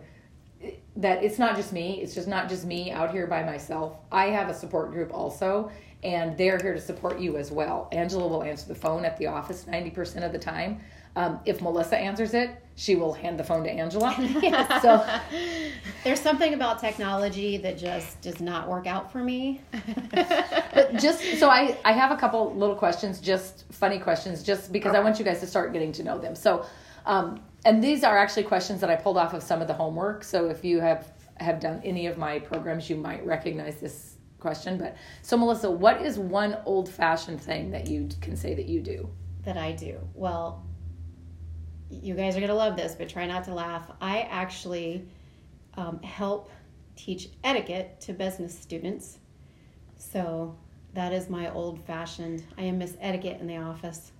that 1.00 1.24
it's 1.24 1.39
not 1.39 1.56
just 1.56 1.72
me. 1.72 2.01
It's 2.01 2.13
just 2.13 2.27
not 2.27 2.50
just 2.50 2.65
me 2.65 2.91
out 2.91 3.12
here 3.12 3.25
by 3.25 3.41
myself. 3.44 3.96
I 4.12 4.25
have 4.27 4.50
a 4.50 4.53
support 4.53 4.91
group 4.91 5.13
also, 5.13 5.72
and 6.03 6.38
they're 6.38 6.60
here 6.60 6.74
to 6.74 6.82
support 6.82 7.20
you 7.20 7.38
as 7.38 7.51
well. 7.51 7.88
Angela 7.91 8.27
will 8.27 8.44
answer 8.44 8.68
the 8.68 8.75
phone 8.75 9.06
at 9.06 9.18
the 9.18 9.27
office 9.27 9.65
90% 9.65 10.25
of 10.25 10.34
the 10.34 10.39
time. 10.39 10.79
Um, 11.15 11.39
if 11.46 11.62
Melissa 11.62 11.98
answers 11.98 12.34
it, 12.34 12.51
she 12.75 12.96
will 12.96 13.13
hand 13.13 13.39
the 13.39 13.44
phone 13.44 13.63
to 13.63 13.70
Angela. 13.70 14.13
So, 14.82 15.06
There's 16.03 16.20
something 16.20 16.53
about 16.53 16.79
technology 16.79 17.58
that 17.58 17.77
just 17.77 18.22
does 18.22 18.39
not 18.39 18.68
work 18.70 18.86
out 18.86 19.12
for 19.12 19.24
me. 19.24 19.62
but 20.12 20.98
just 20.98 21.39
so 21.39 21.50
I, 21.50 21.77
I 21.84 21.94
have 21.94 22.12
a 22.12 22.18
couple 22.18 22.53
little 22.56 22.75
questions, 22.75 23.20
just 23.20 23.65
funny 23.72 24.00
questions, 24.00 24.44
just 24.44 24.72
because 24.72 24.96
I 24.96 25.00
want 25.00 25.18
you 25.18 25.25
guys 25.25 25.39
to 25.39 25.48
start 25.48 25.72
getting 25.74 25.91
to 25.94 26.03
know 26.03 26.18
them. 26.18 26.36
So, 26.36 26.65
um, 27.06 27.41
and 27.65 27.84
these 27.84 28.03
are 28.03 28.18
actually 28.18 28.44
questions 28.44 28.82
that 28.82 28.89
I 28.89 28.96
pulled 28.96 29.18
off 29.18 29.34
of 29.34 29.44
some 29.44 29.62
of 29.62 29.68
the 29.68 29.74
homework. 29.74 30.24
So 30.24 30.50
if 30.50 30.63
you 30.63 30.79
have 30.79 31.12
have 31.38 31.60
done 31.60 31.82
any 31.86 32.08
of 32.08 32.18
my 32.18 32.39
programs, 32.39 32.89
you 32.89 32.98
might 32.98 33.25
recognize 33.25 33.79
this 33.79 34.18
question. 34.39 34.77
But 34.77 34.98
so, 35.22 35.38
Melissa, 35.38 35.72
what 35.72 36.01
is 36.01 36.18
one 36.20 36.58
old 36.65 36.89
fashioned 36.89 37.41
thing 37.41 37.72
that 37.72 37.88
you 37.88 38.10
can 38.22 38.36
say 38.36 38.53
that 38.56 38.65
you 38.65 38.82
do? 38.82 39.10
that 39.44 39.58
I 39.58 39.72
do. 39.72 40.00
Well, 40.13 40.63
you 41.89 42.13
guys 42.13 42.36
are 42.36 42.39
going 42.39 42.50
to 42.50 42.56
love 42.56 42.75
this, 42.75 42.96
but 42.96 43.10
try 43.10 43.25
not 43.25 43.46
to 43.46 43.53
laugh. 43.53 43.89
I 44.00 44.22
actually 44.22 45.08
um, 45.75 46.01
help 46.03 46.51
teach 46.96 47.29
etiquette 47.44 48.00
to 48.01 48.13
business 48.13 48.58
students. 48.58 49.18
So 49.98 50.56
that 50.94 51.13
is 51.13 51.29
my 51.29 51.51
old 51.51 51.84
fashioned, 51.86 52.44
I 52.58 52.63
am 52.63 52.77
Miss 52.77 52.96
Etiquette 53.00 53.41
in 53.41 53.48
the 53.48 53.58
office. 53.58 54.12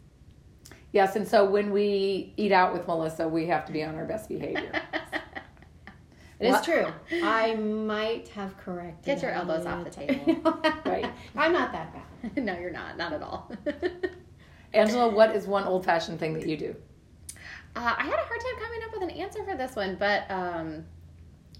Yes, 0.91 1.15
and 1.15 1.27
so 1.27 1.46
when 1.46 1.72
we 1.72 2.34
eat 2.38 2.51
out 2.51 2.74
with 2.74 2.88
Melissa, 2.88 3.27
we 3.27 3.46
have 3.48 3.65
to 3.65 3.72
be 3.72 3.84
on 3.84 3.96
our 3.96 4.05
best 4.05 4.29
behavior. 4.29 4.72
It 6.39 6.46
is 6.48 6.51
What- 6.53 6.63
true. 6.63 6.88
I 7.22 7.55
might 7.55 8.29
have 8.29 8.55
corrected. 8.58 9.03
Get 9.03 9.22
your 9.22 9.31
elbows 9.31 9.65
off 9.65 9.84
the 9.84 9.89
table. 9.89 10.41
Right. 10.86 11.12
I'm 11.36 11.51
not 11.51 11.74
that 11.74 11.93
bad. 11.93 12.46
no, 12.46 12.58
you're 12.58 12.72
not. 12.72 12.98
Not 12.98 13.12
at 13.12 13.22
all. 13.22 13.51
Angela, 14.74 15.10
what 15.10 15.36
is 15.36 15.48
one 15.48 15.65
old 15.65 15.84
fashioned 15.84 16.17
thing 16.17 16.34
that 16.36 16.48
you 16.48 16.55
do? 16.55 16.75
Uh, 17.75 17.93
I 17.98 18.03
had 18.03 18.13
a 18.13 18.24
hard 18.24 18.39
time 18.39 18.63
coming 18.63 18.79
up 18.86 18.93
with 18.93 19.03
an 19.03 19.10
answer 19.10 19.43
for 19.43 19.58
this 19.58 19.75
one, 19.75 19.98
but 20.00 20.31
um, 20.31 20.86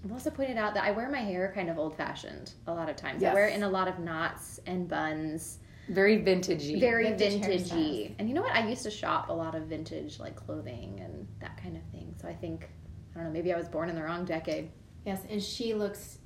Melissa 0.04 0.30
pointed 0.30 0.56
out 0.56 0.72
that 0.72 0.84
I 0.84 0.92
wear 0.92 1.10
my 1.10 1.20
hair 1.20 1.52
kind 1.54 1.68
of 1.68 1.78
old 1.78 1.94
fashioned 1.94 2.52
a 2.66 2.72
lot 2.72 2.88
of 2.88 2.96
times. 2.96 3.22
I 3.22 3.34
wear 3.34 3.48
it 3.48 3.54
in 3.54 3.64
a 3.64 3.68
lot 3.68 3.86
of 3.86 3.98
knots 3.98 4.60
and 4.66 4.88
buns, 4.88 5.58
Very 5.90 6.18
vintagey. 6.18 6.78
very 6.80 7.04
Vintage 7.12 7.42
vintagey. 7.42 7.70
hairstyles. 7.70 8.14
And 8.18 8.28
you 8.28 8.34
know 8.34 8.42
what? 8.42 8.52
I 8.54 8.66
used 8.68 8.84
to 8.84 8.90
shop 8.90 9.28
a 9.28 9.32
lot 9.32 9.54
of 9.54 9.64
vintage 9.64 10.18
like 10.20 10.36
clothing 10.36 11.00
and 11.04 11.26
that 11.40 11.60
kind 11.62 11.76
of 11.76 11.82
thing. 11.92 12.14
So 12.20 12.28
I 12.28 12.34
think 12.34 12.68
I 13.12 13.18
don't 13.18 13.24
know. 13.24 13.30
Maybe 13.32 13.52
I 13.52 13.56
was 13.56 13.68
born 13.68 13.88
in 13.88 13.96
the 13.96 14.02
wrong 14.02 14.24
decade. 14.24 14.70
Yes, 15.04 15.22
and 15.28 15.42
she 15.42 15.74
looks 15.74 16.18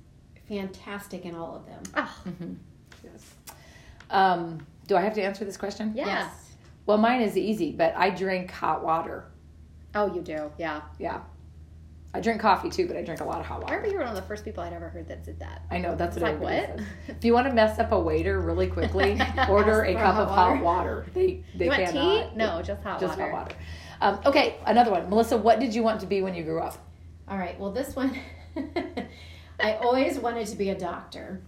fantastic 0.49 1.25
in 1.25 1.35
all 1.35 1.57
of 1.57 1.67
them. 1.67 1.83
Oh, 1.97 2.25
Yes. 3.03 3.35
Um, 4.11 4.67
do 4.87 4.97
I 4.97 5.01
have 5.01 5.15
to 5.15 5.23
answer 5.23 5.45
this 5.45 5.57
question? 5.57 5.93
yeah. 5.95 6.07
Yes. 6.07 6.53
Well, 6.87 6.99
mine 6.99 7.23
is 7.23 7.37
easy, 7.39 7.73
but 7.73 7.95
I 7.97 8.11
drink 8.11 8.51
hot 8.51 8.85
water. 8.85 9.25
Oh, 9.95 10.13
you 10.15 10.21
do. 10.21 10.51
Yeah. 10.59 10.83
Yeah. 10.99 11.21
I 12.15 12.21
drink 12.21 12.41
coffee 12.41 12.71
too, 12.71 12.87
but 12.87 12.97
I 12.97 13.03
drink 13.03 13.21
a 13.21 13.25
lot 13.25 13.41
of 13.41 13.47
hot 13.47 13.61
water. 13.61 13.75
I 13.75 13.77
water. 13.77 13.89
remember 13.89 13.89
you 13.93 13.99
were 13.99 14.05
one 14.05 14.17
of 14.17 14.23
the 14.23 14.27
first 14.29 14.45
people 14.45 14.63
I'd 14.63 14.73
ever 14.73 14.89
heard 14.89 15.09
that 15.09 15.25
did 15.25 15.41
that. 15.41 15.63
I 15.71 15.79
know 15.79 15.97
that's 15.97 16.17
It's 16.17 16.23
what 16.23 16.41
like, 16.41 16.55
everybody 16.55 16.73
what? 16.73 16.79
says. 17.07 17.17
If 17.19 17.25
you 17.25 17.33
want 17.35 17.49
to 17.49 17.53
mess 17.53 17.79
up 17.81 17.91
a 17.91 17.99
waiter 17.99 18.41
really 18.41 18.69
quickly, 18.69 19.21
order 19.51 19.83
a 19.83 19.95
cup 19.95 20.15
hot 20.15 20.23
of 20.23 20.29
hot 20.29 20.63
water. 20.63 20.63
water. 20.63 21.07
They 21.13 21.45
they 21.57 21.65
You 21.65 21.71
want 21.73 21.85
cannot. 21.87 22.31
tea? 22.31 22.37
No, 22.37 22.63
just 22.63 22.83
hot 22.85 23.01
just 23.01 23.19
water. 23.19 23.31
hot 23.33 23.43
water. 23.43 23.57
Um, 24.01 24.21
okay, 24.27 24.57
another 24.65 24.91
one. 24.93 25.11
Melissa, 25.11 25.37
what 25.37 25.59
did 25.61 25.75
you 25.75 25.83
want 25.83 26.01
to 26.01 26.07
be 26.07 26.23
when 26.23 26.35
you 26.35 26.45
grew 26.45 26.61
up? 26.61 26.79
All 27.27 27.37
right. 27.39 27.59
Well, 27.59 27.73
this 27.73 27.97
one, 27.97 28.17
I 29.61 29.75
always 29.75 30.19
wanted 30.19 30.47
to 30.49 30.57
be 30.57 30.71
a 30.71 30.75
doctor 30.79 31.43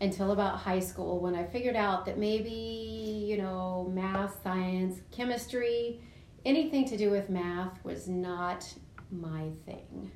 until 0.00 0.32
about 0.32 0.58
high 0.58 0.80
school 0.80 1.20
when 1.20 1.34
I 1.34 1.44
figured 1.44 1.76
out 1.76 2.04
that 2.06 2.18
maybe, 2.18 2.50
you 2.50 3.38
know, 3.38 3.90
math, 3.94 4.42
science, 4.42 4.98
chemistry, 5.12 6.00
anything 6.44 6.84
to 6.88 6.96
do 6.96 7.10
with 7.10 7.30
math 7.30 7.82
was 7.84 8.08
not 8.08 8.66
my 9.10 9.50
thing. 9.66 10.10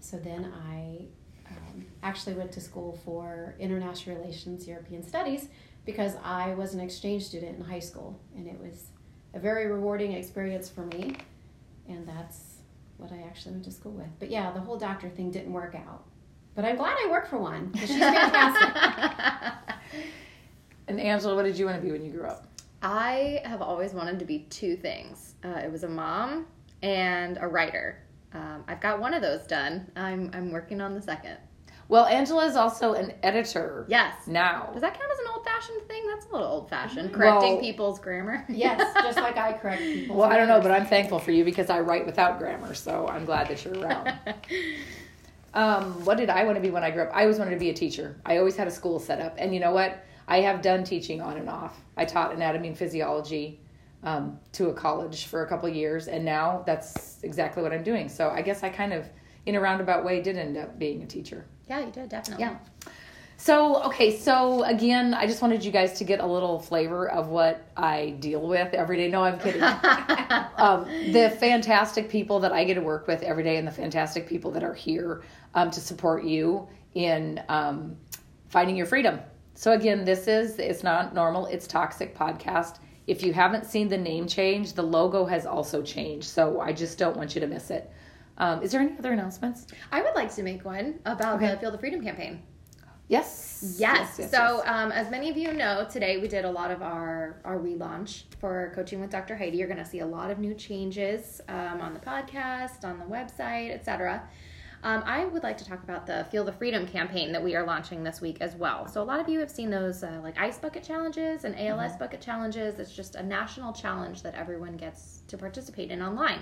So 0.00 0.18
then 0.18 0.52
I 0.70 1.06
um, 1.50 1.86
actually 2.02 2.34
went 2.34 2.52
to 2.52 2.60
school 2.60 2.98
for 3.04 3.54
international 3.58 4.16
relations, 4.16 4.66
European 4.66 5.06
studies, 5.06 5.48
because 5.84 6.14
I 6.22 6.54
was 6.54 6.74
an 6.74 6.80
exchange 6.80 7.24
student 7.24 7.58
in 7.58 7.64
high 7.64 7.80
school, 7.80 8.18
and 8.36 8.46
it 8.46 8.58
was 8.60 8.86
a 9.34 9.38
very 9.38 9.66
rewarding 9.66 10.12
experience 10.12 10.68
for 10.68 10.86
me, 10.86 11.16
and 11.88 12.06
that's 12.06 12.58
what 12.96 13.12
I 13.12 13.22
actually 13.26 13.52
went 13.52 13.64
to 13.64 13.70
school 13.70 13.92
with. 13.92 14.08
But 14.18 14.30
yeah, 14.30 14.50
the 14.52 14.60
whole 14.60 14.78
doctor 14.78 15.08
thing 15.08 15.30
didn't 15.30 15.52
work 15.52 15.74
out. 15.74 16.04
But 16.54 16.64
I'm 16.64 16.76
glad 16.76 16.96
I 17.04 17.10
work 17.10 17.28
for 17.28 17.36
one 17.36 17.66
because 17.66 17.88
she's 17.88 17.98
fantastic. 17.98 18.72
And 20.88 21.00
Angela, 21.00 21.34
what 21.34 21.44
did 21.44 21.58
you 21.58 21.66
want 21.66 21.78
to 21.78 21.82
be 21.84 21.90
when 21.90 22.04
you 22.04 22.12
grew 22.12 22.26
up? 22.26 22.46
I 22.82 23.40
have 23.44 23.60
always 23.60 23.92
wanted 23.92 24.18
to 24.20 24.24
be 24.24 24.40
two 24.50 24.76
things. 24.76 25.34
Uh, 25.44 25.60
it 25.64 25.70
was 25.72 25.82
a 25.82 25.88
mom 25.88 26.46
and 26.86 27.36
a 27.40 27.48
writer. 27.48 27.98
Um, 28.32 28.62
I've 28.68 28.80
got 28.80 29.00
one 29.00 29.12
of 29.12 29.20
those 29.22 29.44
done. 29.46 29.90
I'm 29.96 30.30
I'm 30.32 30.52
working 30.52 30.80
on 30.80 30.94
the 30.94 31.02
second. 31.02 31.36
Well, 31.88 32.06
Angela 32.06 32.44
is 32.46 32.56
also 32.56 32.94
an 32.94 33.12
editor 33.22 33.86
Yes. 33.88 34.26
now. 34.26 34.70
Does 34.72 34.82
that 34.82 34.94
count 34.98 35.08
as 35.12 35.18
an 35.20 35.26
old 35.32 35.44
fashioned 35.44 35.82
thing? 35.86 36.02
That's 36.08 36.26
a 36.26 36.32
little 36.32 36.46
old 36.48 36.68
fashioned. 36.68 37.12
Correcting 37.12 37.52
Well- 37.54 37.60
people's 37.60 38.00
grammar. 38.00 38.44
yes, 38.48 38.92
just 39.02 39.18
like 39.18 39.36
I 39.36 39.52
correct 39.52 39.82
people. 39.94 40.16
Well, 40.16 40.28
I 40.30 40.36
don't 40.36 40.48
know, 40.48 40.60
but 40.60 40.70
I'm 40.72 40.86
thankful 40.86 41.18
for 41.20 41.30
you 41.32 41.44
because 41.44 41.70
I 41.70 41.80
write 41.80 42.04
without 42.06 42.38
grammar, 42.38 42.74
so 42.74 43.06
I'm 43.08 43.24
glad 43.24 43.48
that 43.48 43.64
you're 43.64 43.78
around. 43.78 44.12
um, 45.54 46.04
what 46.04 46.18
did 46.18 46.28
I 46.28 46.44
want 46.44 46.56
to 46.56 46.60
be 46.62 46.70
when 46.70 46.82
I 46.84 46.90
grew 46.90 47.02
up? 47.04 47.10
I 47.14 47.22
always 47.22 47.38
wanted 47.38 47.52
to 47.52 47.58
be 47.60 47.70
a 47.70 47.74
teacher. 47.74 48.16
I 48.26 48.38
always 48.38 48.56
had 48.56 48.66
a 48.68 48.70
school 48.72 48.98
set 48.98 49.20
up, 49.20 49.34
and 49.38 49.54
you 49.54 49.60
know 49.60 49.72
what? 49.72 50.04
I 50.28 50.40
have 50.40 50.62
done 50.62 50.82
teaching 50.84 51.20
on 51.20 51.36
and 51.36 51.48
off. 51.48 51.80
I 51.96 52.04
taught 52.04 52.34
anatomy 52.34 52.68
and 52.68 52.76
physiology 52.76 53.60
um, 54.02 54.38
to 54.52 54.68
a 54.68 54.74
college 54.74 55.26
for 55.26 55.42
a 55.42 55.48
couple 55.48 55.68
of 55.68 55.74
years, 55.74 56.08
and 56.08 56.24
now 56.24 56.62
that's 56.66 57.22
exactly 57.22 57.62
what 57.62 57.72
I'm 57.72 57.82
doing. 57.82 58.08
So 58.08 58.30
I 58.30 58.42
guess 58.42 58.62
I 58.62 58.68
kind 58.68 58.92
of, 58.92 59.08
in 59.46 59.54
a 59.54 59.60
roundabout 59.60 60.04
way, 60.04 60.22
did 60.22 60.36
end 60.36 60.56
up 60.56 60.78
being 60.78 61.02
a 61.02 61.06
teacher. 61.06 61.46
yeah, 61.68 61.80
you 61.80 61.90
did 61.90 62.08
definitely. 62.08 62.44
Yeah. 62.44 62.58
So, 63.38 63.82
okay, 63.84 64.16
so 64.16 64.64
again, 64.64 65.12
I 65.12 65.26
just 65.26 65.42
wanted 65.42 65.62
you 65.62 65.70
guys 65.70 65.98
to 65.98 66.04
get 66.04 66.20
a 66.20 66.26
little 66.26 66.58
flavor 66.58 67.08
of 67.08 67.28
what 67.28 67.68
I 67.76 68.16
deal 68.18 68.46
with 68.46 68.72
every 68.72 68.96
day. 68.96 69.08
No, 69.08 69.22
I'm 69.22 69.38
kidding. 69.38 69.62
um, 70.56 70.84
the 71.12 71.36
fantastic 71.38 72.08
people 72.08 72.40
that 72.40 72.52
I 72.52 72.64
get 72.64 72.74
to 72.74 72.80
work 72.80 73.06
with 73.06 73.22
every 73.22 73.42
day 73.44 73.58
and 73.58 73.68
the 73.68 73.72
fantastic 73.72 74.26
people 74.26 74.50
that 74.52 74.64
are 74.64 74.72
here 74.72 75.22
um, 75.54 75.70
to 75.70 75.80
support 75.80 76.24
you 76.24 76.66
in 76.94 77.42
um, 77.50 77.96
finding 78.48 78.74
your 78.74 78.86
freedom. 78.86 79.20
So, 79.54 79.72
again, 79.72 80.04
this 80.04 80.28
is 80.28 80.58
It's 80.58 80.82
Not 80.82 81.14
Normal, 81.14 81.46
It's 81.46 81.66
Toxic 81.66 82.16
podcast. 82.16 82.78
If 83.06 83.22
you 83.22 83.32
haven't 83.32 83.66
seen 83.66 83.88
the 83.88 83.98
name 83.98 84.26
change, 84.26 84.72
the 84.72 84.82
logo 84.82 85.26
has 85.26 85.46
also 85.46 85.82
changed. 85.82 86.26
So, 86.28 86.60
I 86.60 86.72
just 86.72 86.98
don't 86.98 87.16
want 87.16 87.34
you 87.34 87.40
to 87.40 87.46
miss 87.46 87.70
it. 87.70 87.90
Um, 88.38 88.62
is 88.62 88.72
there 88.72 88.80
any 88.80 88.98
other 88.98 89.12
announcements? 89.12 89.66
I 89.92 90.02
would 90.02 90.14
like 90.14 90.34
to 90.34 90.42
make 90.42 90.64
one 90.64 90.98
about 91.06 91.36
Okay. 91.36 91.50
the 91.52 91.56
Feel 91.58 91.70
the 91.70 91.78
Freedom 91.78 92.02
campaign. 92.02 92.42
Yes. 93.08 93.76
Yes. 93.78 94.16
yes, 94.18 94.30
so, 94.30 94.56
yes. 94.58 94.62
Um, 94.66 94.90
as 94.90 95.10
many 95.10 95.30
of 95.30 95.36
you 95.36 95.52
know, 95.52 95.86
today 95.88 96.18
we 96.18 96.26
did 96.26 96.44
a 96.44 96.50
lot 96.50 96.72
of 96.72 96.82
our 96.82 97.40
our 97.44 97.56
relaunch 97.56 98.24
for 98.40 98.72
coaching 98.74 99.00
with 99.00 99.10
Dr. 99.10 99.36
Heidi. 99.36 99.56
You're 99.58 99.68
going 99.68 99.82
to 99.82 99.88
see 99.88 100.00
a 100.00 100.06
lot 100.06 100.30
of 100.32 100.40
new 100.40 100.54
changes 100.54 101.40
um, 101.48 101.80
on 101.80 101.94
the 101.94 102.00
podcast, 102.00 102.82
on 102.84 102.98
the 102.98 103.04
website, 103.04 103.70
etc. 103.72 104.28
Um, 104.82 105.02
I 105.04 105.24
would 105.24 105.42
like 105.42 105.58
to 105.58 105.64
talk 105.64 105.82
about 105.82 106.06
the 106.06 106.26
Feel 106.30 106.44
the 106.44 106.52
Freedom 106.52 106.86
campaign 106.86 107.32
that 107.32 107.42
we 107.42 107.56
are 107.56 107.66
launching 107.66 108.02
this 108.02 108.20
week 108.20 108.38
as 108.40 108.54
well. 108.54 108.86
So, 108.86 109.02
a 109.02 109.04
lot 109.04 109.20
of 109.20 109.28
you 109.28 109.40
have 109.40 109.50
seen 109.50 109.70
those 109.70 110.02
uh, 110.02 110.20
like 110.22 110.38
ice 110.38 110.58
bucket 110.58 110.82
challenges 110.82 111.44
and 111.44 111.58
ALS 111.58 111.96
bucket 111.96 112.20
challenges. 112.20 112.78
It's 112.78 112.94
just 112.94 113.14
a 113.14 113.22
national 113.22 113.72
challenge 113.72 114.22
that 114.22 114.34
everyone 114.34 114.76
gets 114.76 115.22
to 115.28 115.38
participate 115.38 115.90
in 115.90 116.02
online. 116.02 116.40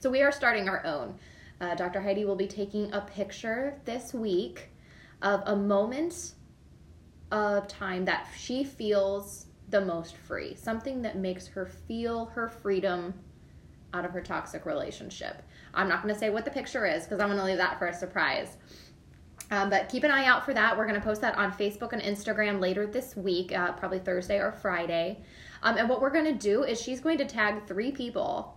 So, 0.00 0.10
we 0.10 0.22
are 0.22 0.32
starting 0.32 0.68
our 0.68 0.84
own. 0.84 1.18
Uh, 1.60 1.74
Dr. 1.74 2.00
Heidi 2.00 2.24
will 2.24 2.36
be 2.36 2.48
taking 2.48 2.92
a 2.92 3.00
picture 3.00 3.80
this 3.84 4.12
week 4.12 4.70
of 5.22 5.42
a 5.46 5.56
moment 5.56 6.34
of 7.32 7.66
time 7.66 8.04
that 8.04 8.28
she 8.36 8.62
feels 8.62 9.46
the 9.68 9.80
most 9.80 10.16
free, 10.16 10.54
something 10.54 11.02
that 11.02 11.16
makes 11.16 11.46
her 11.46 11.66
feel 11.66 12.26
her 12.26 12.48
freedom 12.48 13.14
out 13.94 14.04
of 14.04 14.12
her 14.12 14.20
toxic 14.20 14.66
relationship. 14.66 15.42
I'm 15.76 15.88
not 15.88 16.02
going 16.02 16.12
to 16.12 16.18
say 16.18 16.30
what 16.30 16.44
the 16.44 16.50
picture 16.50 16.86
is 16.86 17.04
because 17.04 17.20
I'm 17.20 17.28
going 17.28 17.38
to 17.38 17.44
leave 17.44 17.58
that 17.58 17.78
for 17.78 17.86
a 17.86 17.94
surprise. 17.94 18.56
Um, 19.50 19.70
but 19.70 19.88
keep 19.88 20.02
an 20.02 20.10
eye 20.10 20.24
out 20.24 20.44
for 20.44 20.52
that. 20.54 20.76
We're 20.76 20.86
going 20.86 20.98
to 20.98 21.04
post 21.04 21.20
that 21.20 21.36
on 21.36 21.52
Facebook 21.52 21.92
and 21.92 22.02
Instagram 22.02 22.60
later 22.60 22.86
this 22.86 23.14
week, 23.14 23.56
uh, 23.56 23.72
probably 23.72 24.00
Thursday 24.00 24.38
or 24.38 24.50
Friday. 24.50 25.22
Um, 25.62 25.76
and 25.76 25.88
what 25.88 26.00
we're 26.00 26.10
going 26.10 26.24
to 26.24 26.32
do 26.34 26.64
is 26.64 26.80
she's 26.80 27.00
going 27.00 27.18
to 27.18 27.24
tag 27.24 27.66
three 27.66 27.92
people 27.92 28.56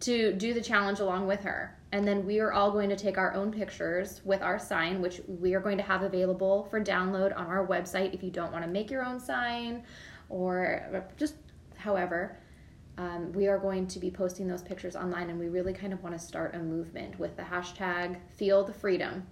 to 0.00 0.32
do 0.32 0.54
the 0.54 0.60
challenge 0.60 1.00
along 1.00 1.26
with 1.26 1.40
her. 1.40 1.76
And 1.92 2.06
then 2.06 2.24
we 2.24 2.40
are 2.40 2.52
all 2.52 2.70
going 2.70 2.88
to 2.88 2.96
take 2.96 3.18
our 3.18 3.34
own 3.34 3.52
pictures 3.52 4.20
with 4.24 4.42
our 4.42 4.58
sign, 4.58 5.00
which 5.00 5.20
we 5.26 5.54
are 5.54 5.60
going 5.60 5.76
to 5.76 5.82
have 5.82 6.02
available 6.02 6.66
for 6.70 6.82
download 6.82 7.36
on 7.36 7.46
our 7.46 7.66
website 7.66 8.14
if 8.14 8.22
you 8.22 8.30
don't 8.30 8.52
want 8.52 8.64
to 8.64 8.70
make 8.70 8.90
your 8.90 9.04
own 9.04 9.20
sign 9.20 9.82
or 10.28 11.04
just 11.16 11.34
however. 11.76 12.38
Um, 12.98 13.32
we 13.32 13.48
are 13.48 13.58
going 13.58 13.86
to 13.88 13.98
be 13.98 14.10
posting 14.10 14.46
those 14.46 14.62
pictures 14.62 14.96
online, 14.96 15.30
and 15.30 15.38
we 15.38 15.48
really 15.48 15.72
kind 15.72 15.92
of 15.92 16.02
want 16.02 16.18
to 16.18 16.24
start 16.24 16.54
a 16.54 16.58
movement 16.58 17.18
with 17.18 17.36
the 17.36 17.42
hashtag 17.42 18.16
Feel 18.36 18.64
the 18.64 18.72
Freedom. 18.72 19.26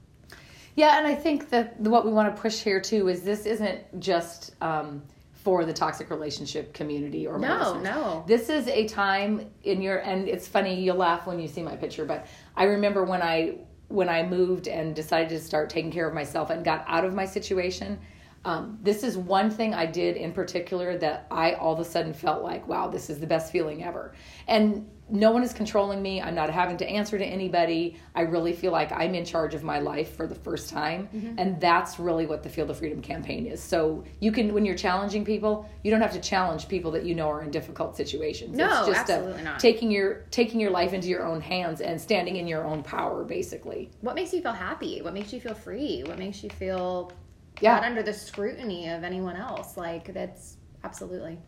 Yeah, 0.77 0.99
and 0.99 1.07
I 1.07 1.15
think 1.15 1.51
that 1.51 1.79
what 1.81 2.07
we 2.07 2.13
want 2.13 2.35
to 2.35 2.41
push 2.41 2.61
here 2.61 2.81
too 2.81 3.09
is 3.09 3.23
this 3.23 3.45
isn't 3.45 4.01
just 4.01 4.55
um, 4.63 5.03
for 5.35 5.65
the 5.65 5.73
toxic 5.73 6.11
relationship 6.11 6.73
community 6.73 7.27
or 7.27 7.39
No, 7.39 7.59
listeners. 7.59 7.85
no. 7.85 8.25
This 8.27 8.49
is 8.49 8.69
a 8.69 8.87
time 8.87 9.51
in 9.65 9.83
your 9.83 9.99
and 9.99 10.29
it's 10.29 10.47
funny 10.47 10.81
you'll 10.83 10.97
laugh 10.97 11.27
when 11.27 11.41
you 11.41 11.49
see 11.49 11.63
my 11.63 11.77
picture, 11.77 12.05
but 12.05 12.27
I 12.57 12.65
remember 12.65 13.05
when 13.05 13.21
I 13.21 13.59
when 13.89 14.09
I 14.09 14.23
moved 14.23 14.69
and 14.69 14.95
decided 14.95 15.31
to 15.31 15.41
start 15.41 15.69
taking 15.69 15.91
care 15.91 16.07
of 16.07 16.15
myself 16.15 16.51
and 16.51 16.65
got 16.65 16.85
out 16.87 17.05
of 17.05 17.13
my 17.15 17.25
situation. 17.27 17.99
Um, 18.45 18.79
this 18.83 19.05
is 19.05 19.19
one 19.19 19.51
thing 19.51 19.75
I 19.75 19.85
did 19.85 20.17
in 20.17 20.33
particular 20.33 20.97
that 20.99 21.27
I 21.31 21.53
all 21.53 21.75
of 21.75 21.81
a 21.81 21.85
sudden 21.85 22.15
felt 22.15 22.43
like, 22.43 22.67
wow, 22.67 22.89
this 22.89 23.11
is 23.11 23.21
the 23.21 23.27
best 23.27 23.53
feeling 23.53 23.85
ever. 23.85 24.15
And 24.49 24.89
no 25.11 25.31
one 25.33 25.43
is 25.43 25.53
controlling 25.53 26.01
me. 26.01 26.23
I'm 26.23 26.35
not 26.35 26.51
having 26.51 26.77
to 26.79 26.89
answer 26.89 27.19
to 27.19 27.25
anybody. 27.25 27.97
I 28.15 28.23
really 28.23 28.53
feel 28.53 28.73
like 28.73 28.93
I'm 28.93 29.15
in 29.15 29.25
charge 29.25 29.55
of 29.55 29.63
my 29.63 29.81
life 29.81 30.15
for 30.17 30.27
the 30.27 30.35
first 30.35 30.71
time. 30.71 31.09
Mm-hmm. 31.15 31.39
And 31.39 31.61
that's 31.61 31.99
really 31.99 32.27
what 32.27 32.43
the 32.43 32.49
Feel 32.49 32.67
the 32.67 32.75
Freedom 32.75 33.03
campaign 33.03 33.47
is. 33.47 33.63
So 33.63 34.05
you 34.21 34.33
can, 34.33 34.55
when 34.55 34.65
you're 34.65 34.77
challenging 34.77 35.25
people, 35.25 35.69
you 35.83 35.91
don't 35.91 36.01
have 36.01 36.13
to 36.13 36.21
challenge 36.21 36.69
people 36.69 36.91
that 36.93 37.05
you 37.05 37.15
know 37.15 37.29
are 37.29 37.43
in 37.43 37.51
difficult 37.51 37.97
situations. 37.97 38.57
No, 38.57 38.81
it's 38.81 38.99
just 38.99 39.11
absolutely 39.11 39.41
a, 39.41 39.45
not. 39.45 39.61
taking 39.61 39.91
your 39.91 40.25
taking 40.31 40.61
your 40.61 40.71
life 40.71 40.93
into 40.93 41.09
your 41.09 41.25
own 41.27 41.41
hands 41.41 41.81
and 41.81 42.01
standing 42.01 42.37
in 42.37 42.47
your 42.47 42.65
own 42.65 42.83
power, 42.83 43.25
basically. 43.25 43.91
What 44.01 44.15
makes 44.15 44.33
you 44.33 44.41
feel 44.41 44.53
happy? 44.53 45.03
What 45.03 45.15
makes 45.15 45.33
you 45.33 45.41
feel 45.41 45.55
free? 45.55 46.05
What 46.07 46.19
makes 46.19 46.43
you 46.43 46.51
feel 46.51 47.13
Yeah. 47.61 47.75
not 47.75 47.85
under 47.85 48.03
the 48.03 48.13
scrutiny 48.13 48.89
of 48.89 49.05
anyone 49.05 49.37
else? 49.37 49.77
Like, 49.77 50.13
that's 50.15 50.57
absolutely. 50.85 51.39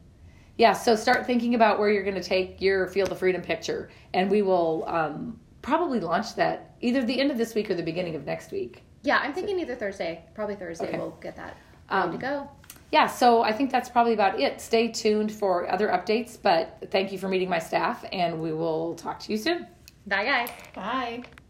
Yeah, 0.59 0.75
so 0.75 0.95
start 0.97 1.27
thinking 1.27 1.55
about 1.55 1.79
where 1.79 1.91
you're 1.91 2.03
going 2.05 2.15
to 2.15 2.23
take 2.23 2.61
your 2.61 2.87
Feel 2.89 3.07
the 3.07 3.15
Freedom 3.15 3.41
picture, 3.41 3.91
and 4.13 4.31
we 4.31 4.43
will 4.43 4.85
um, 4.87 5.41
probably 5.63 5.99
launch 6.01 6.35
that 6.37 6.75
either 6.81 7.03
the 7.05 7.19
end 7.19 7.31
of 7.31 7.39
this 7.39 7.55
week 7.55 7.71
or 7.71 7.75
the 7.75 7.83
beginning 7.83 8.15
of 8.17 8.27
next 8.27 8.53
week. 8.53 8.83
Yeah, 9.03 9.19
I'm 9.19 9.33
thinking 9.33 9.59
either 9.61 9.75
Thursday, 9.75 10.25
probably 10.35 10.55
Thursday, 10.57 10.89
Okay. 10.89 10.99
we'll 10.99 11.11
get 11.23 11.37
that 11.37 11.57
ready 11.91 12.03
Um, 12.05 12.13
to 12.13 12.19
go. 12.19 12.49
Yeah, 12.93 13.07
so 13.07 13.41
I 13.43 13.53
think 13.53 13.73
that's 13.73 13.89
probably 13.89 14.13
about 14.13 14.39
it. 14.39 14.61
Stay 14.61 14.89
tuned 14.89 15.33
for 15.33 15.69
other 15.71 15.89
updates, 15.89 16.37
but 16.41 16.87
thank 16.91 17.11
you 17.11 17.19
for 17.19 17.29
meeting 17.29 17.49
my 17.49 17.59
staff, 17.59 18.05
and 18.13 18.41
we 18.41 18.53
will 18.53 18.95
talk 18.95 19.19
to 19.21 19.33
you 19.33 19.39
soon. 19.39 19.67
Bye, 20.07 20.25
guys. 20.25 20.51
Bye. 20.75 21.42